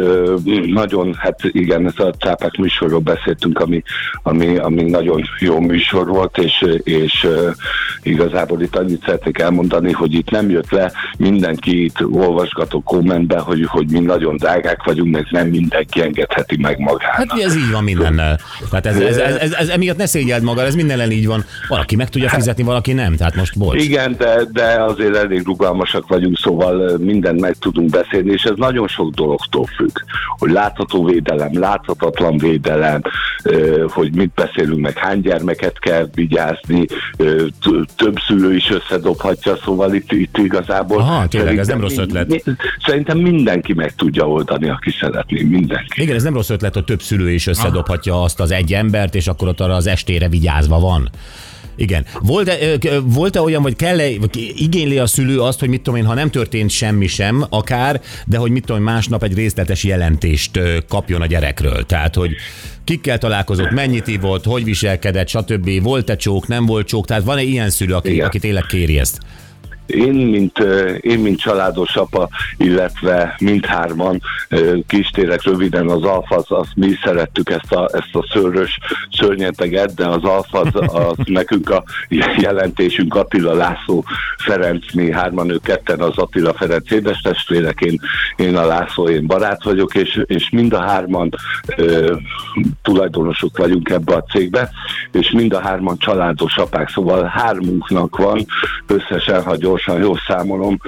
nagyon, 0.65 1.13
hát 1.13 1.39
igen, 1.43 1.85
ez 1.85 1.99
a 2.05 2.13
cápák 2.19 2.57
műsorról 2.57 2.99
beszéltünk, 2.99 3.59
ami, 3.59 3.83
ami, 4.23 4.57
ami 4.57 4.83
nagyon 4.83 5.23
jó 5.39 5.59
műsor 5.59 6.07
volt, 6.07 6.37
és, 6.37 6.65
és 6.83 7.27
igazából 8.01 8.61
itt 8.61 8.75
annyit 8.75 9.03
szeretnék 9.05 9.39
elmondani, 9.39 9.91
hogy 9.91 10.13
itt 10.13 10.29
nem 10.29 10.49
jött 10.49 10.69
le 10.69 10.91
mindenki 11.17 11.83
itt 11.83 12.05
olvasgató 12.11 12.81
kommentbe, 12.81 13.39
hogy, 13.39 13.65
hogy 13.67 13.87
mi 13.89 13.99
nagyon 13.99 14.35
drágák 14.37 14.83
vagyunk, 14.83 15.13
meg 15.13 15.27
nem 15.29 15.47
mindenki 15.47 16.01
engedheti 16.01 16.57
meg 16.61 16.79
magának. 16.79 17.15
Hát 17.15 17.33
ugye 17.33 17.45
ez 17.45 17.55
így 17.55 17.71
van 17.71 17.83
mindennel. 17.83 18.39
Tehát 18.69 18.85
ez, 18.85 18.99
ez, 18.99 19.17
ez, 19.17 19.28
ez, 19.35 19.51
ez 19.51 19.69
emiatt 19.69 19.97
ne 19.97 20.05
szégyeld 20.05 20.43
magad, 20.43 20.65
ez 20.65 20.75
mindenen 20.75 21.11
így 21.11 21.27
van. 21.27 21.45
Valaki 21.67 21.95
meg 21.95 22.09
tudja 22.09 22.29
fizetni, 22.29 22.63
valaki 22.63 22.93
nem. 22.93 23.15
Tehát 23.15 23.35
most 23.35 23.57
bocs. 23.57 23.83
Igen, 23.83 24.15
de, 24.17 24.41
de 24.51 24.83
azért 24.83 25.15
elég 25.15 25.45
rugalmasak 25.45 26.07
vagyunk, 26.07 26.37
szóval 26.37 26.97
mindent 26.97 27.39
meg 27.39 27.55
tudunk 27.59 27.89
beszélni, 27.89 28.31
és 28.31 28.43
ez 28.43 28.55
nagyon 28.55 28.87
sok 28.87 29.13
dologtól 29.13 29.65
függ, 29.75 29.97
hogy 30.37 30.51
látható 30.51 31.05
védelem, 31.05 31.59
láthatatlan 31.59 32.37
védelem, 32.37 33.01
hogy 33.87 34.15
mit 34.15 34.31
beszélünk 34.35 34.79
meg, 34.79 34.97
hány 34.97 35.21
gyermeket 35.21 35.79
kell 35.79 36.09
vigyázni, 36.13 36.85
több 37.95 38.17
szülő 38.27 38.55
is 38.55 38.69
összedobhatja, 38.69 39.57
szóval 39.63 39.93
itt, 39.93 40.11
itt 40.11 40.37
igazából... 40.37 40.97
Aha, 40.97 41.27
tényleg, 41.27 41.57
ez 41.57 41.67
nem 41.67 41.81
rossz 41.81 41.97
ötlet. 41.97 42.43
Szerintem 42.85 43.17
mindenki 43.17 43.73
meg 43.73 43.95
tudja 43.95 44.27
oldani, 44.27 44.69
aki 44.69 44.91
szeretné, 44.99 45.43
mindenki. 45.43 46.01
Igen, 46.01 46.15
ez 46.15 46.23
nem 46.23 46.33
rossz 46.33 46.49
ötlet, 46.49 46.73
hogy 46.73 46.83
több 46.83 47.01
szülő 47.01 47.31
is 47.31 47.47
összedobhatja 47.47 48.23
azt 48.23 48.39
az 48.39 48.51
egy 48.51 48.73
embert, 49.09 49.15
és 49.15 49.27
akkor 49.27 49.47
ott 49.47 49.59
arra 49.59 49.75
az 49.75 49.87
estére 49.87 50.29
vigyázva 50.29 50.79
van. 50.79 51.09
Igen. 51.75 52.05
Volt-e, 52.21 52.57
volt-e 53.03 53.41
olyan, 53.41 53.61
vagy 53.61 53.75
kell-e, 53.75 54.19
vagy 54.19 54.53
igényli 54.55 54.97
a 54.97 55.05
szülő 55.05 55.39
azt, 55.41 55.59
hogy 55.59 55.69
mit 55.69 55.81
tudom 55.81 55.99
én, 55.99 56.05
ha 56.05 56.13
nem 56.13 56.29
történt 56.29 56.69
semmi 56.69 57.07
sem, 57.07 57.45
akár, 57.49 58.01
de 58.25 58.37
hogy 58.37 58.51
mit 58.51 58.65
tudom 58.65 58.77
én, 58.77 58.83
másnap 58.83 59.23
egy 59.23 59.33
részletes 59.33 59.83
jelentést 59.83 60.59
kapjon 60.87 61.21
a 61.21 61.25
gyerekről. 61.25 61.85
Tehát, 61.85 62.15
hogy 62.15 62.31
kikkel 62.83 63.17
találkozott, 63.17 63.71
mennyit 63.71 64.07
ívott, 64.07 64.45
hogy 64.45 64.63
viselkedett, 64.63 65.27
stb. 65.27 65.81
Volt-e 65.81 66.15
csók, 66.15 66.47
nem 66.47 66.65
volt 66.65 66.87
csók, 66.87 67.05
tehát 67.05 67.23
van-e 67.23 67.41
ilyen 67.41 67.69
szülő, 67.69 67.93
aki, 67.93 68.11
Igen. 68.11 68.25
aki 68.25 68.39
tényleg 68.39 68.65
kéri 68.65 68.99
ezt? 68.99 69.19
Én, 69.89 70.13
mint, 70.13 70.59
én, 71.01 71.19
mint 71.19 71.39
családos 71.39 71.95
apa, 71.95 72.29
illetve 72.57 73.35
mindhárman 73.39 74.21
kistérek 74.87 75.43
röviden 75.43 75.89
az 75.89 76.03
alfaz, 76.03 76.45
azt 76.47 76.75
mi 76.75 76.91
szerettük 77.03 77.49
ezt 77.49 77.71
a, 77.71 77.89
ezt 77.93 78.15
a 78.15 78.27
szőrös 78.33 78.79
szörnyeteget, 79.11 79.93
de 79.93 80.07
az 80.07 80.23
alfaz 80.23 80.67
az 80.73 81.15
nekünk 81.39 81.69
a 81.69 81.83
jelentésünk 82.37 83.15
Attila 83.15 83.53
László 83.53 84.05
Ferenc, 84.37 84.93
mi 84.93 85.11
hárman, 85.11 85.49
ők 85.49 85.63
ketten 85.63 85.99
az 85.99 86.17
Attila 86.17 86.53
Ferenc 86.53 86.91
édestestvérek, 86.91 87.81
én, 87.81 87.99
én 88.35 88.57
a 88.57 88.65
László, 88.65 89.09
én 89.09 89.27
barát 89.27 89.63
vagyok, 89.63 89.95
és, 89.95 90.21
és 90.25 90.49
mind 90.49 90.73
a 90.73 90.81
hárman 90.81 91.29
ö, 91.75 92.15
tulajdonosok 92.81 93.57
vagyunk 93.57 93.89
ebbe 93.89 94.13
a 94.15 94.23
cégbe, 94.23 94.69
és 95.11 95.31
mind 95.31 95.53
a 95.53 95.59
hárman 95.59 95.97
családos 95.97 96.57
apák, 96.57 96.89
szóval 96.89 97.23
hármunknak 97.23 98.17
van 98.17 98.45
összesen, 98.87 99.43
ha 99.43 99.55
gyorsan 99.85 100.01
jól 100.01 100.19
számolom, 100.27 100.79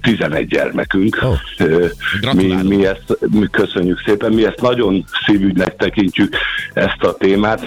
11 0.00 0.46
gyermekünk. 0.46 1.18
Ö, 1.58 1.86
mi, 2.32 2.54
mi 2.62 2.86
ezt 2.86 3.18
mi 3.30 3.46
köszönjük 3.50 4.02
szépen, 4.06 4.32
mi 4.32 4.46
ezt 4.46 4.60
nagyon 4.60 5.04
szívügynek 5.26 5.76
tekintjük 5.76 6.36
ezt 6.72 7.02
a 7.02 7.16
témát, 7.16 7.62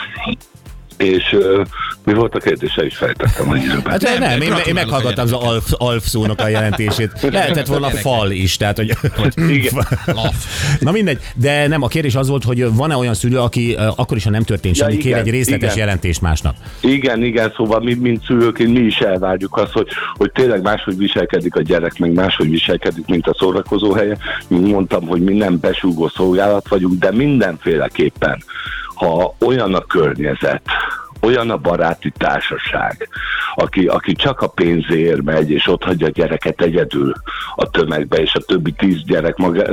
és 1.01 1.33
ö, 1.33 1.61
Mi 2.03 2.13
volt 2.13 2.35
a 2.35 2.39
kérdés? 2.39 2.75
El 2.75 2.85
is 2.85 2.97
fejtettem 2.97 3.49
a 3.49 3.55
időben. 3.55 3.91
Hát 3.91 4.01
nem, 4.01 4.19
nem, 4.19 4.41
én, 4.41 4.53
én 4.67 4.73
meghallgattam 4.73 5.25
az 5.25 5.31
alf, 5.31 5.71
alf 5.77 6.05
szónak 6.05 6.39
a 6.39 6.47
jelentését. 6.47 7.11
Lehetett 7.31 7.65
volna 7.65 7.89
fal 7.89 8.31
is, 8.31 8.57
tehát 8.57 8.77
hogy... 8.77 8.97
Igen. 9.49 9.87
Na 10.79 10.91
mindegy, 10.91 11.19
de 11.35 11.67
nem, 11.67 11.81
a 11.81 11.87
kérdés 11.87 12.15
az 12.15 12.27
volt, 12.27 12.43
hogy 12.43 12.73
van-e 12.73 12.95
olyan 12.95 13.13
szülő, 13.13 13.39
aki 13.39 13.77
akkor 13.95 14.17
is, 14.17 14.23
ha 14.23 14.29
nem 14.29 14.43
történt 14.43 14.77
Ja, 14.77 14.83
semmi, 14.83 14.97
kér 14.97 15.11
igen, 15.11 15.19
egy 15.19 15.29
részletes 15.29 15.73
igen. 15.73 15.77
jelentést 15.77 16.21
másnap. 16.21 16.55
Igen, 16.81 17.23
igen, 17.23 17.53
szóval 17.55 17.79
mi, 17.79 17.93
mint 17.93 18.25
szülőként 18.25 18.73
mi 18.73 18.79
is 18.79 18.97
elvárjuk 18.97 19.57
azt, 19.57 19.71
hogy, 19.71 19.87
hogy 20.17 20.31
tényleg 20.31 20.61
máshogy 20.61 20.97
viselkedik 20.97 21.55
a 21.55 21.61
gyerek, 21.61 21.97
meg 21.97 22.13
máshogy 22.13 22.49
viselkedik, 22.49 23.05
mint 23.07 23.27
a 23.27 23.35
szórakozó 23.37 23.93
helye. 23.93 24.17
Mint 24.47 24.67
mondtam, 24.67 25.07
hogy 25.07 25.21
mi 25.21 25.33
nem 25.33 25.59
besúgó 25.59 26.07
szolgálat 26.07 26.67
vagyunk, 26.67 26.99
de 26.99 27.11
mindenféleképpen, 27.11 28.43
ha 29.01 29.35
olyan 29.39 29.73
a 29.73 29.81
környezet, 29.81 30.61
olyan 31.21 31.49
a 31.49 31.57
baráti 31.57 32.11
társaság, 32.17 33.09
aki, 33.55 33.87
aki 33.87 34.13
csak 34.13 34.41
a 34.41 34.47
pénzért 34.47 35.21
megy, 35.21 35.51
és 35.51 35.67
ott 35.67 35.83
hagyja 35.83 36.07
a 36.07 36.09
gyereket 36.09 36.61
egyedül 36.61 37.13
a 37.55 37.69
tömegbe, 37.69 38.17
és 38.17 38.35
a 38.35 38.39
többi 38.39 38.71
tíz 38.71 39.03
gyerek 39.03 39.37
maga, 39.37 39.63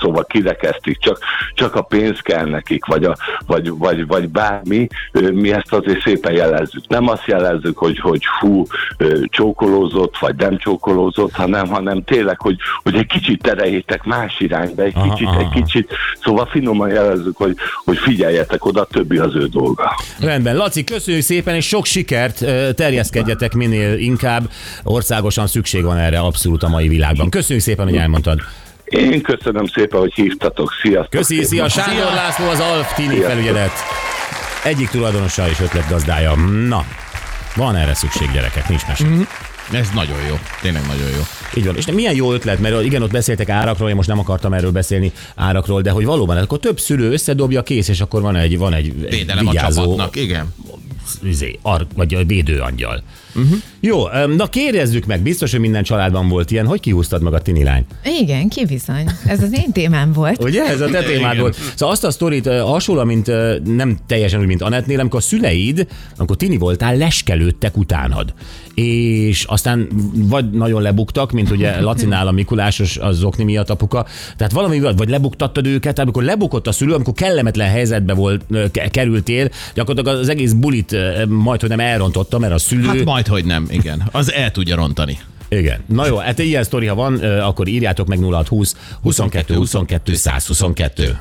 szóval 0.00 0.24
kirekesztik, 0.24 0.98
csak, 0.98 1.18
csak 1.54 1.74
a 1.74 1.82
pénz 1.82 2.20
kell 2.20 2.44
nekik, 2.44 2.84
vagy, 2.84 3.04
a, 3.04 3.16
vagy, 3.46 3.70
vagy, 3.70 4.06
vagy 4.06 4.28
bármi, 4.28 4.86
mi 5.32 5.52
ezt 5.52 5.72
azért 5.72 6.02
szépen 6.02 6.32
jelezzük. 6.32 6.88
Nem 6.88 7.08
azt 7.08 7.26
jelezzük, 7.26 7.78
hogy, 7.78 7.98
hogy 7.98 8.26
hú, 8.26 8.66
ö, 8.96 9.20
csókolózott, 9.24 10.18
vagy 10.18 10.34
nem 10.36 10.58
csókolózott, 10.58 11.34
hanem, 11.34 11.66
hanem 11.68 12.04
tényleg, 12.04 12.40
hogy, 12.40 12.56
hogy 12.82 12.94
egy 12.94 13.06
kicsit 13.06 13.42
tereljétek 13.42 14.04
más 14.04 14.40
irányba, 14.40 14.82
egy 14.82 14.92
Aha, 14.96 15.08
kicsit, 15.08 15.26
aha. 15.26 15.38
egy 15.38 15.48
kicsit, 15.48 15.92
szóval 16.22 16.46
finoman 16.46 16.88
jelezzük, 16.88 17.36
hogy, 17.36 17.56
hogy 17.84 17.96
figyeljetek 17.96 18.64
oda, 18.64 18.80
a 18.80 18.84
többi 18.84 19.18
az 19.18 19.34
ő 19.34 19.46
dolga. 19.46 19.94
Rendben, 20.20 20.56
Laci, 20.56 20.84
köszönjük 20.86 21.22
szépen, 21.22 21.54
és 21.54 21.66
sok 21.66 21.84
sikert, 21.84 22.44
terjeszkedjetek 22.74 23.54
minél 23.54 23.98
inkább. 23.98 24.50
Országosan 24.82 25.46
szükség 25.46 25.84
van 25.84 25.98
erre 25.98 26.18
abszolút 26.18 26.62
a 26.62 26.68
mai 26.68 26.88
világban. 26.88 27.30
Köszönjük 27.30 27.64
szépen, 27.64 27.84
hogy 27.84 27.96
elmondtad. 27.96 28.40
Én 28.84 29.22
köszönöm 29.22 29.66
szépen, 29.66 30.00
hogy 30.00 30.12
hívtatok. 30.14 30.72
Sziasztok! 30.82 31.10
Köszi, 31.10 31.44
szia, 31.44 31.68
Sándor 31.68 32.12
László, 32.14 32.48
az 32.48 32.60
Alf 32.60 32.94
Tini 32.94 33.20
felügyelet. 33.20 33.72
Egyik 34.64 34.88
tulajdonosa 34.88 35.48
és 35.48 35.60
ötletgazdája. 35.60 36.34
Na, 36.68 36.84
van 37.56 37.76
erre 37.76 37.94
szükség 37.94 38.30
gyerekek, 38.32 38.68
nincs 38.68 38.86
mese. 38.86 39.04
Ez 39.72 39.88
nagyon 39.94 40.16
jó. 40.28 40.34
Tényleg 40.62 40.86
nagyon 40.86 41.08
jó. 41.08 41.22
Így 41.54 41.64
van. 41.64 41.76
És 41.76 41.86
milyen 41.86 42.14
jó 42.14 42.32
ötlet, 42.32 42.58
mert 42.58 42.84
igen, 42.84 43.02
ott 43.02 43.10
beszéltek 43.10 43.48
árakról, 43.48 43.88
én 43.88 43.94
most 43.94 44.08
nem 44.08 44.18
akartam 44.18 44.52
erről 44.52 44.70
beszélni 44.70 45.12
árakról, 45.34 45.82
de 45.82 45.90
hogy 45.90 46.04
valóban, 46.04 46.36
akkor 46.36 46.58
több 46.58 46.80
szülő 46.80 47.12
összedobja 47.12 47.62
kész, 47.62 47.88
és 47.88 48.00
akkor 48.00 48.22
van 48.22 48.36
egy, 48.36 48.58
van 48.58 48.74
egy 48.74 49.08
Védelem 49.10 49.46
a 49.46 49.50
vigyázó, 49.50 49.82
csapatnak. 49.82 50.16
Igen. 50.16 50.54
izé, 51.22 51.58
ar, 51.62 51.86
vagy 51.94 52.14
a 52.14 52.24
védőangyal. 52.24 53.02
Uh-huh. 53.34 53.58
Jó, 53.80 54.02
na 54.36 54.48
kérdezzük 54.48 55.06
meg, 55.06 55.20
biztos, 55.20 55.50
hogy 55.50 55.60
minden 55.60 55.82
családban 55.82 56.28
volt 56.28 56.50
ilyen, 56.50 56.66
hogy 56.66 56.80
kihúztad 56.80 57.22
meg 57.22 57.32
a 57.32 57.40
tini 57.40 57.62
lány? 57.62 57.84
Igen, 58.20 58.48
ki 58.48 58.66
bizony. 58.66 59.10
Ez 59.26 59.42
az 59.42 59.52
én 59.52 59.72
témám 59.72 60.12
volt. 60.12 60.42
Ugye? 60.42 60.64
Ez 60.64 60.80
a 60.80 60.86
te 60.88 61.02
témád 61.02 61.30
Igen. 61.30 61.40
volt. 61.40 61.56
Szóval 61.74 61.94
azt 61.94 62.04
a 62.04 62.10
sztorit 62.10 62.48
hasonló, 62.48 63.04
mint 63.04 63.26
nem 63.64 63.98
teljesen 64.06 64.40
úgy, 64.40 64.46
mint 64.46 64.62
Anettnél, 64.62 65.00
amikor 65.00 65.18
a 65.18 65.22
szüleid, 65.22 65.86
amikor 66.16 66.36
tini 66.36 66.56
voltál, 66.56 66.96
leskelődtek 66.96 67.76
utánad. 67.76 68.34
És 68.84 69.44
aztán 69.44 69.88
vagy 70.14 70.50
nagyon 70.50 70.82
lebuktak, 70.82 71.32
mint 71.32 71.50
ugye 71.50 71.80
Lacinál 71.80 72.26
a 72.26 72.30
Mikulásos 72.30 72.96
az 72.96 73.16
zokni 73.16 73.44
miatt 73.44 73.70
apuka. 73.70 74.06
Tehát 74.36 74.52
valami 74.52 74.78
miatt, 74.78 74.98
vagy 74.98 75.08
lebuktattad 75.08 75.66
őket, 75.66 75.80
tehát 75.80 75.98
amikor 75.98 76.22
lebukott 76.22 76.66
a 76.66 76.72
szülő, 76.72 76.92
amikor 76.92 77.14
kellemetlen 77.14 77.68
helyzetbe 77.68 78.14
volt, 78.14 78.44
kerültél, 78.90 79.48
gyakorlatilag 79.74 80.18
az 80.18 80.28
egész 80.28 80.52
bulit 80.52 80.92
ö, 80.92 81.24
majd, 81.26 81.60
hogy 81.60 81.68
nem 81.68 81.80
elrontotta, 81.80 82.38
mert 82.38 82.52
a 82.52 82.58
szülő... 82.58 82.86
Hát 82.86 83.04
majd, 83.04 83.26
hogy 83.26 83.44
nem, 83.44 83.66
igen. 83.70 84.08
Az 84.12 84.32
el 84.32 84.50
tudja 84.50 84.76
rontani. 84.76 85.18
Igen. 85.48 85.80
Na 85.86 86.06
jó, 86.06 86.16
hát 86.16 86.38
ilyen 86.38 86.64
sztori, 86.64 86.86
ha 86.86 86.94
van, 86.94 87.18
akkor 87.20 87.68
írjátok 87.68 88.06
meg 88.06 88.18
0620 88.18 88.76
22 89.02 89.54
22 89.54 90.14
122. 90.14 91.16